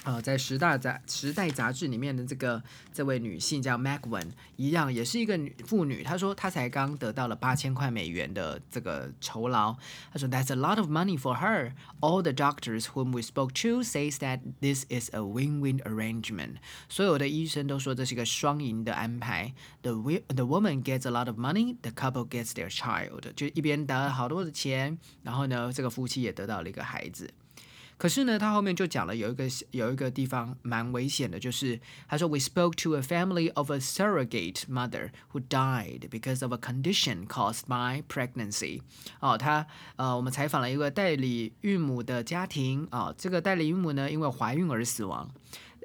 [0.05, 2.63] 呃，在《时代杂时代杂志里面的这个
[2.93, 6.03] 这位女性叫 Magwen，一样也是一个女妇女。
[6.03, 9.75] 她说她才刚得到了八千块美元的这个酬劳。
[10.13, 11.73] 她说 That's a lot of money for her.
[12.01, 16.57] All the doctors whom we spoke to says that this is a win-win arrangement.
[16.89, 19.55] 所有的医生都说这是一个双赢的安排。
[19.83, 19.93] The
[20.29, 23.33] the woman gets a lot of money, the couple gets their child.
[23.35, 27.31] 就一边得了好多的钱，然后呢，这个夫妻也得到了一个孩子。
[28.01, 37.27] 可是呢，他后面就讲了有一个有一个地方蛮危险的，就是他说 We spoke to a family of a surrogate mother who died because of a condition
[37.27, 38.81] caused by pregnancy。
[39.21, 45.31] 哦，他呃，我们采访了一个代理孕母的家庭啊，这个代理孕母呢，因为怀孕而死亡。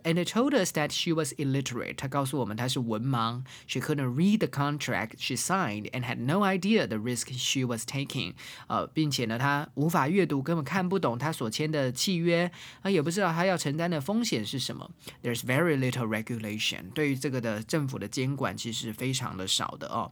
[0.04, 1.96] and it told us that she was illiterate.
[1.96, 7.84] 她告诉我们她是文盲，she couldn't read the contract she signed and had no idea the risk she was
[7.84, 8.34] taking.
[8.68, 12.50] 呃，并且呢，她无法阅读，根本看不懂她所签的契约，
[12.82, 14.90] 啊，也不知道她要承担的风险是什么。
[15.22, 16.90] There's very little regulation.
[16.94, 20.10] 对于这个的政府的监管其实非常的少的哦。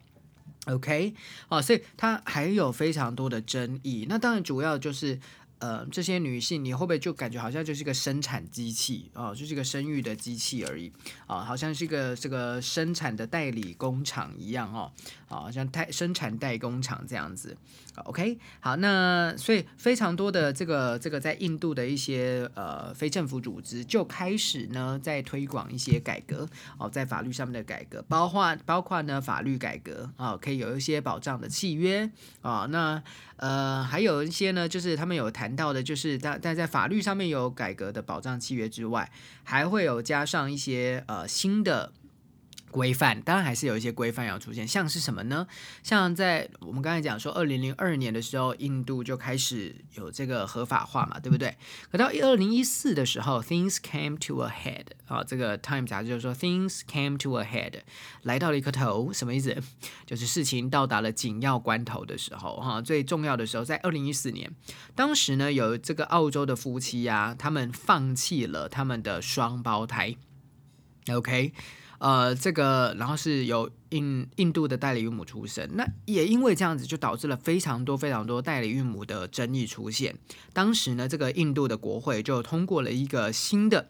[0.66, 1.14] OK，
[1.48, 4.04] 哦，所以它还有非常多的争议。
[4.06, 5.18] 那当然，主要就是
[5.63, 10.91] 呃，这些女性，你会不会就感觉好像就是一个生产机器哦，就是一个生育的机器而已
[11.25, 14.91] 啊，好像是一个这个生产的代理工厂一样哦，
[15.33, 17.57] 啊，像代生产代工厂这样子。
[18.05, 26.47] OK，好，那所以非常多的这个这个在印度的一些呃非政府组织就开始呢在推广一些改革
[26.77, 32.09] 哦，在法律上面的改革，包括包括呢法律改革啊，可以有一些保障的契约
[32.41, 33.01] 啊，那
[33.37, 39.11] 呃还有一些呢，就是他们有谈到的，就是但但在法律上面有改革的保障契约之外，
[39.43, 41.91] 还会有加上一些呃新的。
[42.73, 45.45] 规范当然还是有一些规范要出现，像是什么呢？
[45.83, 51.55] 像在我们刚才讲说，二零零二年的时候，印度就开始有这个合法化嘛，对不对？
[51.91, 57.81] 可到二零一四的时候，things came to a head 啊，这个 Time 杂志就说 things came to a head，
[58.23, 59.55] 来到了一个头，什么意思？
[60.07, 64.51] 就是事情到达了紧要关头的时候，哈，最重要的时候在二零一四年，
[64.95, 70.15] 当时呢有这个澳洲的夫妻呀，他们放弃了他们的双胞胎
[71.11, 71.53] ，OK。
[72.03, 80.13] 呃，这个然后是由印印度的代理孕母出生，那也因为这样子，就导致了非常多非常多代理孕母的争议出现。
[80.51, 83.87] 当时呢，这个印度的国会就通过了一个新的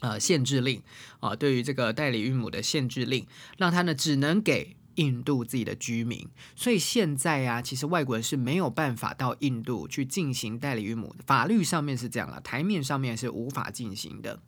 [0.00, 0.82] 呃限制令
[1.20, 3.26] 啊，对于这个代理孕母的限制令，
[3.58, 6.26] 让他呢只能给印度自己的居民。
[6.54, 14.40] 所以现在啊，其实外国人是没有办法到印度去进行代理孕母，法律上面是这样了，台面上面是无法进行的。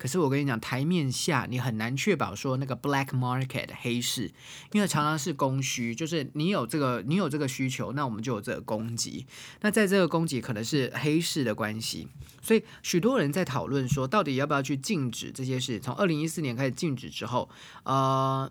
[0.00, 4.32] 可是我跟你讲，台面下你很难确保说那个 black market 黑市，
[4.72, 9.26] 因为常常是供需，就是你有这个你有这个需求，那我们就有这个供给。
[9.60, 12.08] 那在这个供给可能是黑市的关系，
[12.40, 15.78] 所以许多人在讨论说，到底要不要去禁止这些事？
[15.78, 17.50] 从二零一四年开始禁止之后，
[17.82, 18.50] 呃，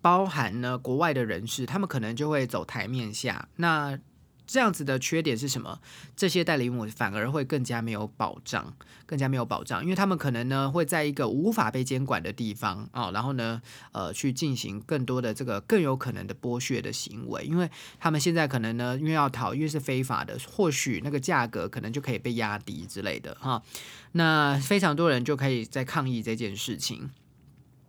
[0.00, 3.46] 包含呢国外的人士，他们可能就会走台面下。
[3.56, 3.98] 那
[4.52, 5.80] 这样子的缺点是什么？
[6.14, 8.76] 这些代理母反而会更加没有保障，
[9.06, 23.62] 更加没有保障，因为他们可能呢会在一个无法被监管的地方啊，然后呢，呃，去进行更多的这个更有可能的剥削的行为，因为他们现在可能呢，因为要逃，因为是非法的，或许那个价格可能就可以被压低之类的哈。
[24.12, 27.08] 那非常多人就可以在抗议这件事情。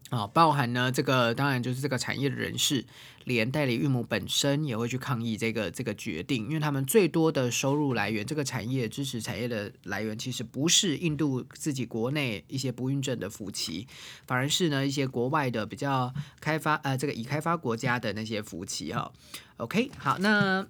[0.09, 2.85] 啊，包含呢，这个当然就是这个产业的人士，
[3.25, 13.87] 连代理孕母本身也会去抗议这个这个决定，因为他们最多的收入来源，这个产业支持产业的来源，其实不是印度自己国内一些不孕症的夫妻，
[14.27, 19.11] 反而是呢一些国外的比较开发呃这个已开发国家的那些夫妻哈。
[19.57, 20.67] OK，好，那。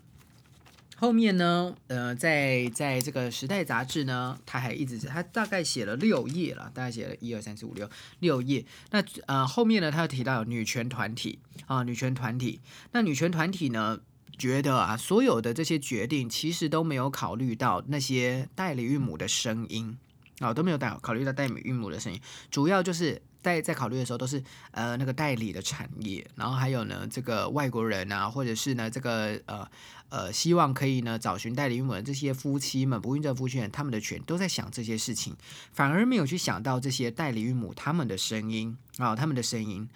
[1.04, 7.90] 后面呢，呃，在在这个时代杂志呢，他还一直他大概写了六页了，大概写了一二三四五六
[8.20, 8.64] 六页。
[8.90, 12.62] 那呃后面呢，他又提到女权团体啊，女权团体。
[12.94, 14.00] 那女权团体呢，
[14.38, 19.98] 觉得啊，所有的这些决定其实都没有考虑到那些代理孕母的声音
[20.40, 23.22] 啊，都没有带考虑到代理孕母的声音，主要就是。
[23.44, 29.68] 在在考虑的时候，都是呃那个代理的产业，然后还有呢这个外国人啊，或者是呢这个呃
[30.08, 35.36] 呃希望可以呢找寻代理孕母的这些夫妻们，不孕症夫妻们，他们的权都在想这些事情，
[35.74, 39.90] 反而没有去想到这些代理孕母他们的声音啊，他们的声音。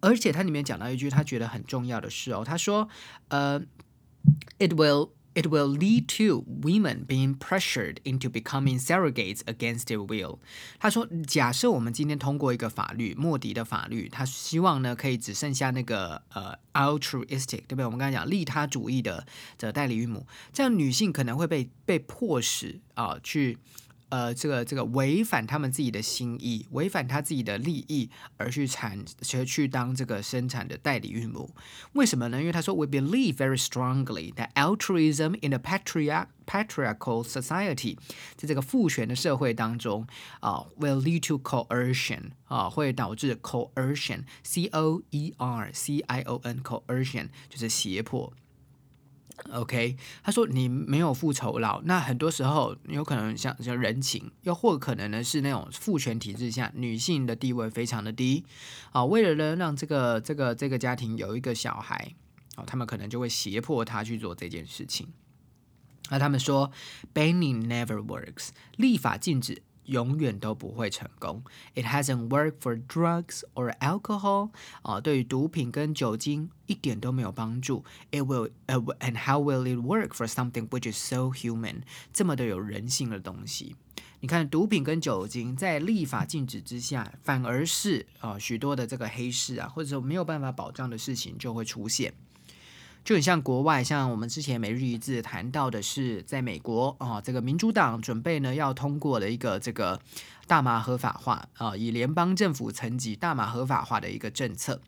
[0.00, 2.88] 而且他里面讲到一句他觉得很重要的事哦，他说
[3.28, 3.60] 呃
[4.58, 5.10] ，it will。
[5.34, 10.38] It will lead to women being pressured into becoming surrogates against their will。
[10.78, 17.84] 他说，假设我们今天通过一个法律，莫迪的法律，他希望呢可以只剩下那个呃 altruistic，对不对？
[17.84, 19.26] 我们刚才讲利他主义的
[19.58, 23.58] 的代理孕母，这样女性可能会被被迫使啊去。
[24.10, 31.54] 呃，这个这个违反他们自己的心意，违反他自己的利益而去产去去当这个生产的代理孕母，
[31.94, 32.38] 为什么呢？
[32.40, 37.96] 因为他说，We believe very strongly that altruism in a patriarch patriarchal society，
[38.36, 40.06] 在这个父权的社会当中
[40.40, 48.32] 啊，will lead to coercion 啊，会导致 coercion，c o e r c i o n coercion 就是胁迫。
[49.50, 58.44] OK，他说你没有付酬劳，那很多时候有可能像像人情，又或可能呢是那种父权体制下女性的地位非常的低
[58.92, 62.14] 啊，为了呢让这个这个这个家庭有一个小孩
[62.54, 65.08] 啊，他们可能就会胁迫他去做这件事情。
[66.10, 66.70] 那他们说
[67.12, 69.62] ，banning never works，立法禁止。
[69.86, 71.42] 永远都不会成功。
[71.74, 74.50] It hasn't worked for drugs or alcohol
[74.82, 77.84] 啊，对于毒品跟酒精一点都没有帮助。
[78.10, 81.82] It will and how will it work for something which is so human
[82.12, 83.76] 这么的有人性的东西？
[84.20, 92.14] 你看，毒品跟酒精在立法禁止之下，反而是啊许多的这个黑市啊，或者说没有办法保障的事情就会出现。
[93.04, 100.00] 就很像国外，像我们之前每日一字谈到的是，在美国啊，这个民主党准备呢要通过的一个这个
[100.46, 104.80] 大麻合法化啊，以联邦政府层级大麻合法化的一个政策。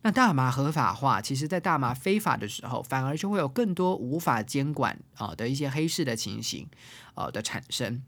[0.00, 6.66] 那大麻合法化，其实在大麻非法的时候，反而就会有更多无法监管啊的一些黑市的情形
[7.14, 8.00] 啊的产生。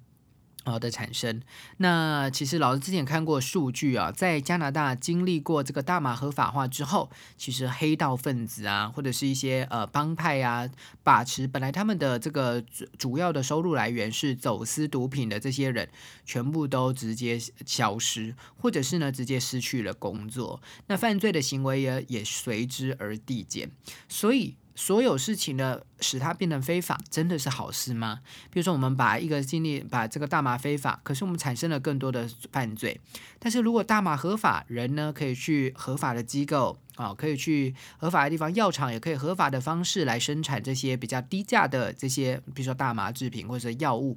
[0.65, 1.41] 好的产生，
[1.79, 10.69] 那其实老师之前看过数据啊，在加拿大经历过这个大麻合法化之后，其实黑道分子啊，或者是一些呃帮派啊，
[11.03, 15.89] 把持本来他们的这个主主要的收入来源是走私毒品的这些人，
[16.27, 23.71] 全部都直接消失，或者是呢直接失去了工作，那犯罪的行为也也随之而递减，
[24.09, 24.57] 所以。
[24.81, 28.21] 所有事情呢，使它变成非法，真的是好事吗？
[28.51, 32.99] 比如说，我们把一个经历把这个大麻非法，可是我们产生了更多的犯罪。
[33.39, 44.17] 但是如果大麻合法，人呢可以去合法的机构啊，可以去合法的地方，药厂也可以合法的方式来生产这些比较低价的这些，比如说大麻制品或者药物。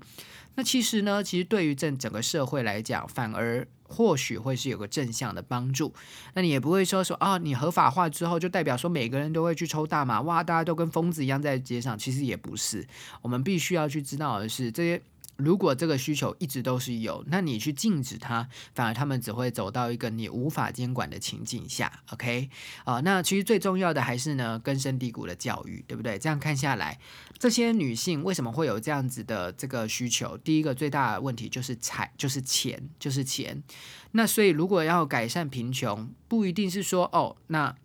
[0.56, 3.68] 那其实呢，其实对于整整个社会来讲，反而。
[3.86, 5.94] 或许会是有个正向的帮助，
[6.34, 12.84] 那你也不会说说啊，你合法化之后就代表说每个人都会去抽大麻，哇，大家都跟疯子一样在街上，其实也不是。
[13.22, 15.00] 我们必须要去知道的是这些。
[15.36, 22.04] 如果这个需求一直都是有，那你去禁止它，反而他们只会走到一个你无法监管的情境下。
[22.12, 22.50] OK，
[22.84, 26.18] 啊，那其实最重要的还是呢根深蒂固的教育，对不对？
[26.20, 27.00] 这样看下来，
[27.40, 30.38] 这些女性为什么会有这样子的这个需求？
[30.38, 33.64] 第一个最大的问题就是财，就是钱，就是钱。
[34.12, 37.76] 那所以如果要改善贫穷，不一定是说哦，那。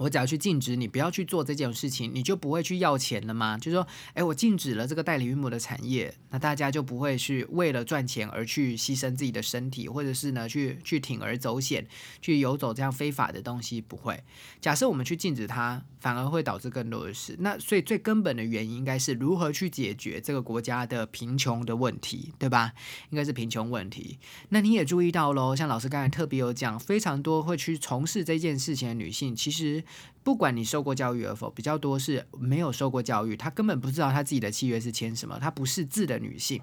[0.00, 3.58] 我只要去禁止你不要去做这件事情，你就不会去要钱了吗？
[3.58, 11.86] 就说，哎，我禁止了这个代理孕母的产业，那大家就不会去为了赚钱而去牺牲自己的身体，或者是呢去去铤而走险，
[12.22, 14.18] 去游走这样非法的东西，不会。
[14.58, 17.36] 假设我们去禁止它，反而会导致更多的事。
[17.38, 22.72] 那所以最根本的原因应该是如何去解决这个国家的贫穷的问题，对吧？
[23.10, 24.18] 应该是贫穷问题。
[24.48, 29.84] 那你也注意到喽，像老师刚才特别有讲，非常多会去从事这件事情的女性，其实。
[30.22, 36.60] 不管你受过教育与否，比较多是没有受过教育，她根本不知道她自己的契约是签什么，她不识字的女性，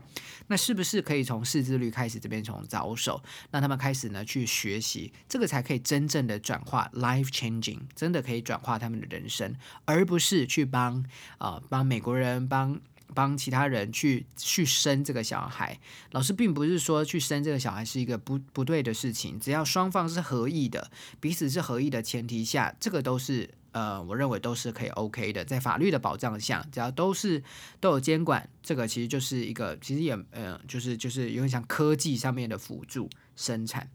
[0.48, 3.22] 那是不是可以从识字率开始这边从着手，
[3.52, 9.56] 让他们开始呢去学习，这个才可以真正的转化 life changing，真的可以转化他们的人生，
[9.86, 11.04] 而不是去帮
[11.40, 12.80] 啊帮美国人帮。
[13.14, 15.80] 帮其他人去去生这个小孩，
[16.12, 27.42] 老师并不是说去生这个小孩是一个不不对的事情，只要双方是合意的，彼此是合意的前提下，这个都是呃，我认为都是可以 OK 的，在法律的保障下，只要都是
[27.80, 33.90] 都有监管，这个其实就是一个，其实也呃，就是就是有点像科技上面的辅助生产。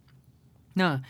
[0.75, 1.03] 那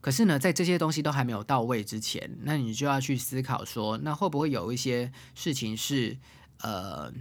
[0.00, 6.16] 可是呢，在这些东西都还没有到位之前，那你就要去思考说，那会不会有一些事情是
[6.60, 7.12] 呃。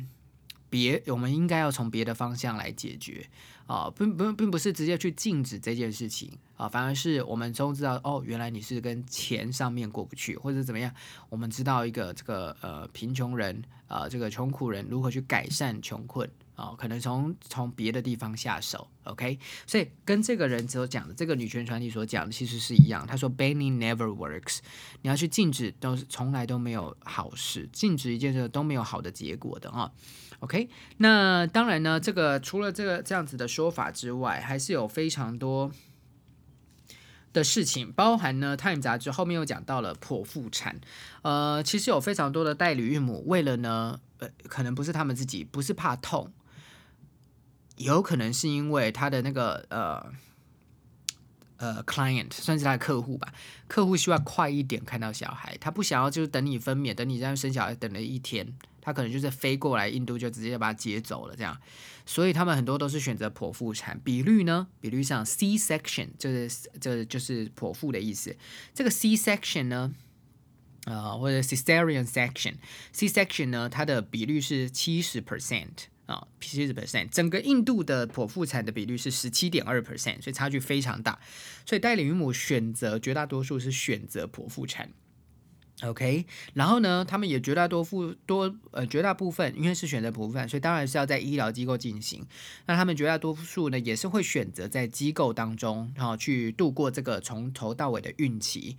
[0.70, 3.28] 别，我们应该要从别的方向来解决
[3.66, 10.94] 啊，并不并不是直接去禁止这件事情啊，反而是我们都知道哦，原来你是跟钱上面过不去，或者怎么样，
[11.30, 24.60] 我们知道一个这个呃贫穷人啊，这个穷苦人如何去改善穷困啊，可能从从别的地方下手，OK，所以跟这个人所讲的这个女权团体所讲的其实是一样，他说 banning never works，
[25.02, 29.92] 你要去禁止都是从来都没有好事，禁止一件事都没有好的结果的啊。
[30.40, 35.72] OK，那当然呢，这个除了这个这样子的说法之外，还是有非常多
[37.34, 40.80] 的事情，包含呢，《Time》杂志后面又讲到了剖腹产。
[41.24, 46.32] 呃，其实有非常多的代理孕母，为了呢，呃，可能不是他们自己，不是怕痛，
[47.78, 50.12] 有可能是因为他的那个呃
[51.58, 53.34] 呃 client 算是他的客户吧，
[53.68, 58.54] 客户希望快一点看到小孩，他不想要就是等你分娩，等你这样生小孩等了一天。
[58.88, 61.60] 他可能就是飞过来印度，就直接把他接走了，这样，
[62.06, 64.00] 所以他们很多都是选择剖腹产。
[64.00, 64.70] 比率呢？
[64.80, 68.34] 比率上，C section 就是这就是剖腹的意思。
[68.74, 69.94] 这个 C section 呢，
[70.86, 75.68] 呃，或者 cesarean section，C section 呢，它的比率是七十 percent
[76.06, 77.10] 啊，七十 percent。
[77.10, 81.20] 整个印度的剖腹产的比率是十七点二 percent，所以差距非常大。
[81.66, 84.90] 所以代理孕母选择绝大多数是选择剖腹产。
[85.84, 86.26] OK，
[86.56, 92.26] 然后呢，他们也绝大多数多呃绝大部分，因为是选择部分，所以当然是要在医疗机构进行。
[92.66, 98.76] 那他们绝大多数呢，也是会选择在机构当中，然后去度过这个从头到尾的孕期。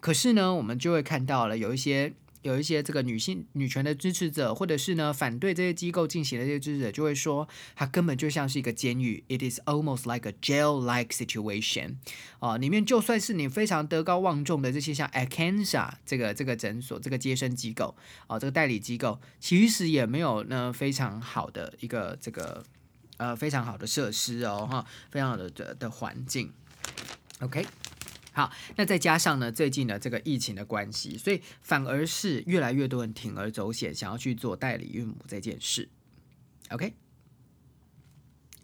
[0.00, 2.12] 可是呢，我们就会看到了有一些
[2.42, 11.96] 有一些这个女性女权的支持者，或者是呢反对这些机构进行的这些支持者，就会说它根本就像是一个监狱，it is almost like a jail-like situation。
[12.38, 17.94] 哦，里面就算是你非常德高望重的这些像 Akansa 这个这个诊所、这个接生机构，
[18.26, 22.64] 哦，这个代理机构，其实也没有呢非常好的一个这个
[23.18, 26.52] 呃非常好的设施哦，哈，非常好的的的环境。
[27.40, 27.66] OK。
[28.40, 35.90] 好，那再加上呢，最近的这个疫情的关系，所以反而是越来越多人铤而走险，想要去做代理孕母这件事。
[36.70, 36.94] OK，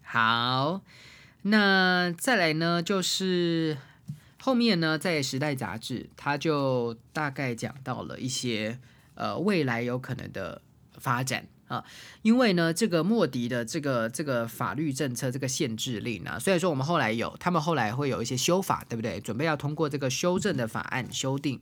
[0.01, 0.81] 好，
[1.43, 3.77] 那再来呢，就是
[4.41, 8.79] 后面呢，在《时代》杂志，他就大概讲到了一些
[9.13, 10.63] 呃未来有可能的
[10.97, 11.45] 发展。
[11.67, 11.83] 啊，
[12.21, 19.19] 因为呢，这个莫迪的这个这个法律政策这个限制令呢，虽然说我们后来有，他们后来会有一些修法，对不对？
[19.19, 21.59] 准备要通过这个修正的法案修订，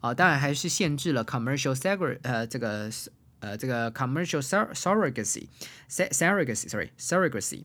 [0.00, 2.90] 啊，当然还是限制了 commercial sur 呃这个
[3.40, 5.46] 呃这个 commercial surrogacy
[5.88, 7.64] surrogacy sorry surrogacy。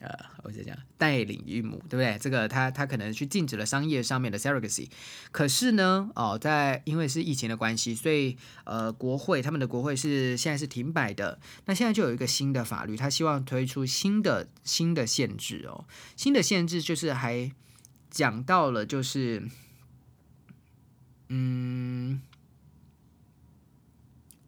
[0.00, 0.08] 呃，
[0.44, 2.16] 我在讲代理孕母，对不对？
[2.20, 4.88] 这个他他可能去禁止了商业上面的 surrogacy，
[5.32, 11.40] 可是呢，哦，在因为是疫情的关系，所以呃，国会他们的国会是现在是停摆的。
[11.64, 15.84] 那现在就有一个新的法律，他希望推出新的新的限制哦，
[16.14, 17.50] 新的限制就是还
[18.08, 19.48] 讲到了，就是
[21.28, 22.22] 嗯，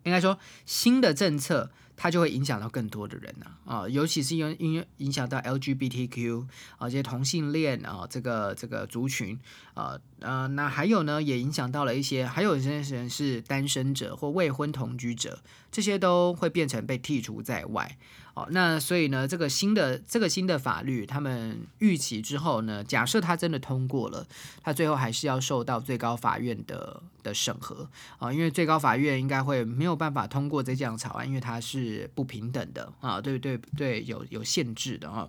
[0.05, 1.73] 应该说新的政策。
[2.03, 6.47] 它就会影响到更多的人呐啊，尤其是因为因为影响到 LGBTQ
[6.79, 9.39] 啊这些同性恋啊这个这个族群
[9.75, 15.39] 啊呃那还有呢也影响到了一些还有一些人是单身者或未婚同居者，
[15.71, 17.97] 这些都会变成被剔除在外。
[18.35, 24.25] 哦，那所以呢，这个新的这个新的法律，他们预期之后呢，假设它真的通过了，
[24.63, 35.29] 它最后还是要受到最高法院的的审核啊，因为最高法院应该会没有办法通过这项草案，因为它是不平等的啊，对对对，有有限制的啊。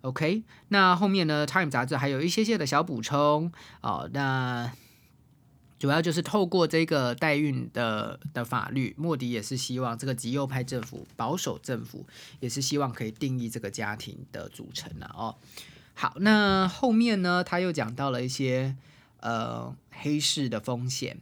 [0.00, 3.52] OK，那后面呢，《Time》杂志还有一些些的小补充
[3.82, 4.72] 哦，那。
[5.84, 12.06] 主要就是透过这个代孕的的法律，莫迪也是希望这个极右派政府、保守政府
[12.40, 15.36] 也是希望可以定义这个家庭的组成了哦。
[15.92, 18.74] 好，那后面呢，他又讲到了一些
[19.20, 21.18] 呃黑市的风险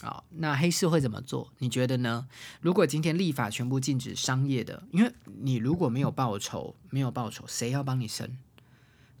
[0.00, 0.24] 啊。
[0.30, 1.52] 那黑市会怎么做？
[1.58, 2.26] 你觉得呢？
[2.62, 5.12] 如果今天立法全部禁止商业的，因为
[5.42, 8.38] 你如果没有报酬，没有报酬，谁要帮你生？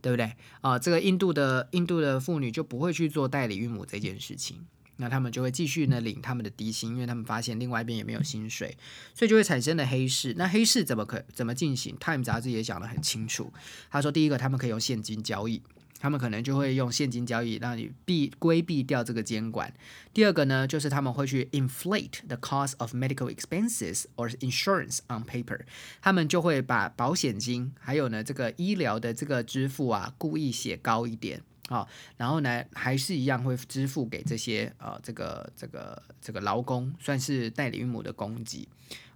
[0.00, 0.32] 对不对？
[0.62, 4.64] 啊，这个印度的印度的妇女就不会去做代理孕母这件事情。
[4.96, 8.76] 那他们就会继续呢领他们的低薪，因为他们发现另外一边也没有薪水，
[9.14, 10.34] 所以就会产生了黑市。
[10.36, 13.52] 那黑市怎么可怎么进行？Time 杂志也讲得很清楚。
[13.90, 15.62] 他说，第一个，他们可以用现金交易，
[15.98, 19.72] 他们可能就会用现金交易让你避规避掉这个监管。
[20.12, 25.60] 第二个呢，就是他们会去 inflate the cost of medical expenses or insurance on paper，
[26.00, 31.42] 他们就会把保险金还有呢这个医疗的这个支付啊，故意写高一点。
[31.68, 38.68] 好，然后呢，还是一样会支付给这些呃，这个这个这个劳工，算是代理孕母的供给，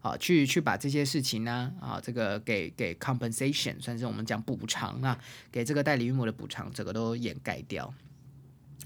[0.02, 5.18] 啊，去去把这些事情呢，啊，这个给给 compensation，算是我们讲补偿啊，
[5.52, 7.94] 给这个代理孕母的补偿，整个都掩盖掉，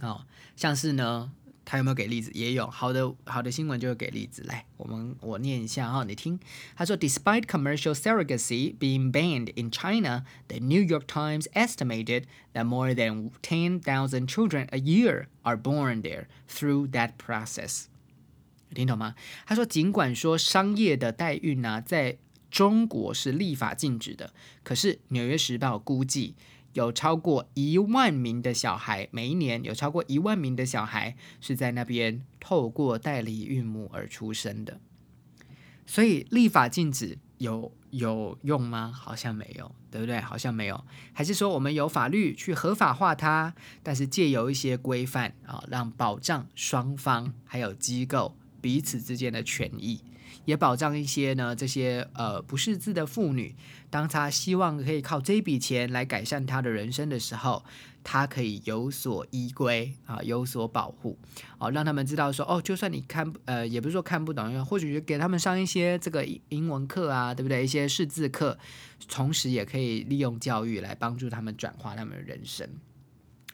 [0.00, 1.32] 啊，像是呢。
[1.64, 2.30] 他有没有给例子？
[2.34, 4.42] 也有好的好的新闻就会给例子。
[4.42, 6.38] 来，我们我念一下哈，你听。
[6.76, 13.80] 他说，Despite commercial surrogacy being banned in China, the New York Times estimated that more than ten
[13.80, 17.84] thousand children a year are born there through that process。
[18.74, 19.14] 听懂吗？
[19.46, 22.18] 他说，尽管说商业的代孕呢，在
[22.50, 26.34] 中国是立法禁止的，可是《纽约时报》估计。
[26.74, 34.78] 有超过一万名的小孩，每一年有超过一万名的小孩是在那边透过代理孕母而出生的。
[35.86, 38.90] 所以立法禁止有有用吗？
[38.94, 40.18] 好像没有，对不对？
[40.20, 40.84] 好像没有。
[41.12, 50.00] 还是说我们有法律去合法化它，但是借由一些规范啊，让保障双方还有机构彼此之间的权益。
[50.44, 53.54] 也保障一些呢，这些呃不识字的妇女，
[53.90, 57.64] 当她希望可以靠这笔钱来改善她的人生的时候，
[58.02, 61.18] 她可以有所依归啊，有所保护，
[61.58, 67.64] 哦，让他们知道说，哦，就算你看呃，也不是说看不懂，或许给他们上一些这个英文课啊，对不对？
[67.64, 68.58] 一些识字课，
[69.08, 72.68] 同时也可以利用教育来帮助他们转化他们的人生。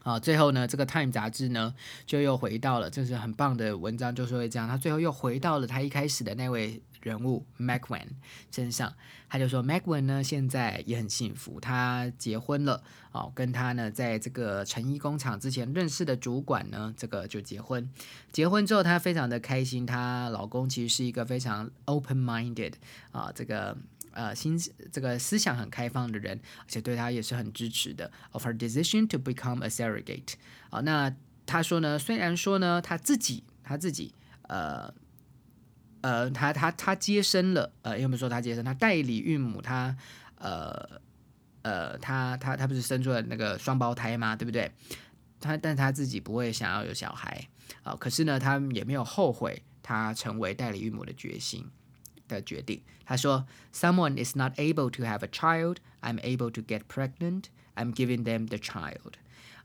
[0.03, 1.75] 啊，最后呢，这个《Time》杂志呢，
[2.07, 4.67] 就又回到了，这是很棒的文章，就是会这样。
[4.67, 8.07] 他最后又回到了他一开始的那位人物 MacWen
[8.51, 8.93] 身上，
[9.29, 12.83] 他就说 MacWen 呢现在也很幸福，他结婚了
[13.13, 17.87] 哦，跟他呢在这个成衣工厂之前认识的主管呢，这个就结婚。
[18.33, 22.73] 结婚之后，她非常的开心，她老公其实是一个非常 open-minded
[23.13, 23.77] 啊，这个。
[24.13, 24.59] 呃，心
[24.93, 28.11] 这个思想很开放的人，而且对他也是很支持的。
[28.33, 30.35] Of her decision to become a surrogate，
[30.71, 31.15] 啊，那
[31.47, 34.93] 他说呢，虽然说呢，他自己他自己，呃
[36.01, 39.97] 呃，他他他接生了，呃，要么说他接生，他代理孕母，他
[40.37, 41.01] 呃
[41.63, 44.35] 呃，他他他不是生出了那个双胞胎吗？
[44.35, 44.73] 对不对？
[45.41, 47.49] 他但他自己不会想要有小孩
[47.83, 51.67] 啊，可是呢，他也没有后悔他成为代理孕母的决心。
[52.35, 52.83] 的决定。
[53.05, 55.77] 他说：“Someone is not able to have a child.
[56.01, 57.45] I'm able to get pregnant.
[57.75, 59.15] I'm giving them the child.”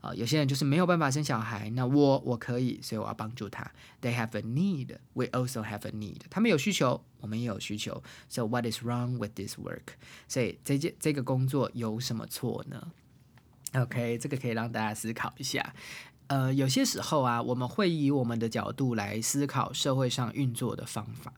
[0.02, 3.68] 啊，有些人就是没有办法生小孩，那我我可以，所以我要帮助他。
[4.00, 4.98] They have a need.
[5.14, 6.20] We also have a need.
[6.30, 8.02] 他们有需求，我们也有需求。
[8.28, 9.94] So what is wrong with this work?
[10.28, 12.92] 所以这件这个工作有什么错呢
[13.72, 15.74] ？OK，这个可以让大家思考一下。
[16.28, 21.32] 呃，有些时候啊，我们会以我们的角度来思考社会上运作的方法。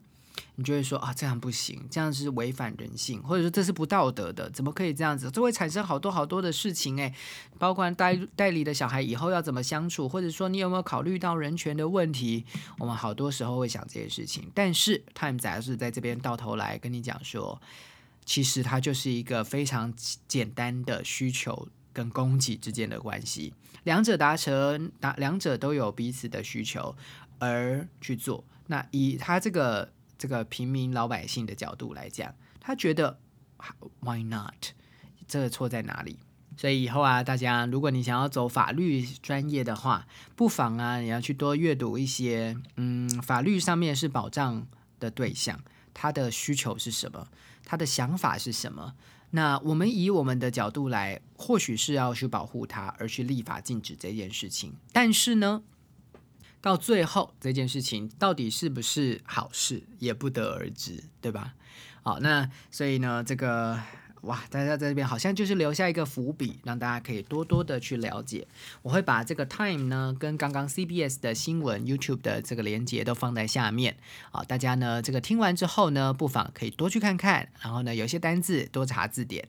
[0.57, 5.30] 你就会说啊，这样不行，这样是违反人性，或者说这是不道德的，怎么可以这样子？
[5.30, 7.14] 这会产生好多好多的事情诶，
[7.59, 12.45] 包括代代理的小孩以后要怎么相处，或者说你有没有考虑到人权的问题？
[12.78, 17.61] 我们好多时候会想这些事情，但是 Time 杂志在这边到头来跟你讲说，
[18.24, 19.95] 其实它就是一个非常
[20.26, 26.97] 简单的需求跟供给之间的关系，两者达成达两者都有彼此的需求
[27.39, 28.45] 而去做。
[28.66, 29.93] 那以他这个。
[30.18, 33.18] 这个平民老百姓的角度来讲，他觉得
[34.00, 34.74] Why not？
[35.26, 36.18] 这个错在哪里？
[36.56, 44.66] 所以以后啊，大家如果你想要走法律专业的话，不妨啊，你要去多阅读一些，嗯，法律上面是保障
[44.98, 45.60] 的对象，
[45.94, 47.28] 他的需求是什么，
[47.64, 48.94] 他的想法是什么？
[49.30, 55.62] 那我们以我们的角度来，或许是要去保护他，而去立法禁止这件事情，但是呢？
[56.68, 61.54] 到最后这件事情到底是不是好事，也不得而知，对吧？
[62.02, 63.80] 好，那所以呢，这个
[64.20, 68.46] 哇，大家在这边好像就是留下一个伏笔，让大家可以多多的去了解。
[68.82, 73.96] 我会把这个 time 呢，跟刚刚 CBS 的新闻 YouTube 的这个连接都放在下面。
[74.30, 79.48] 好，大家呢这个听完之后呢，不妨可以多去看看，然后呢有些单字多查字典。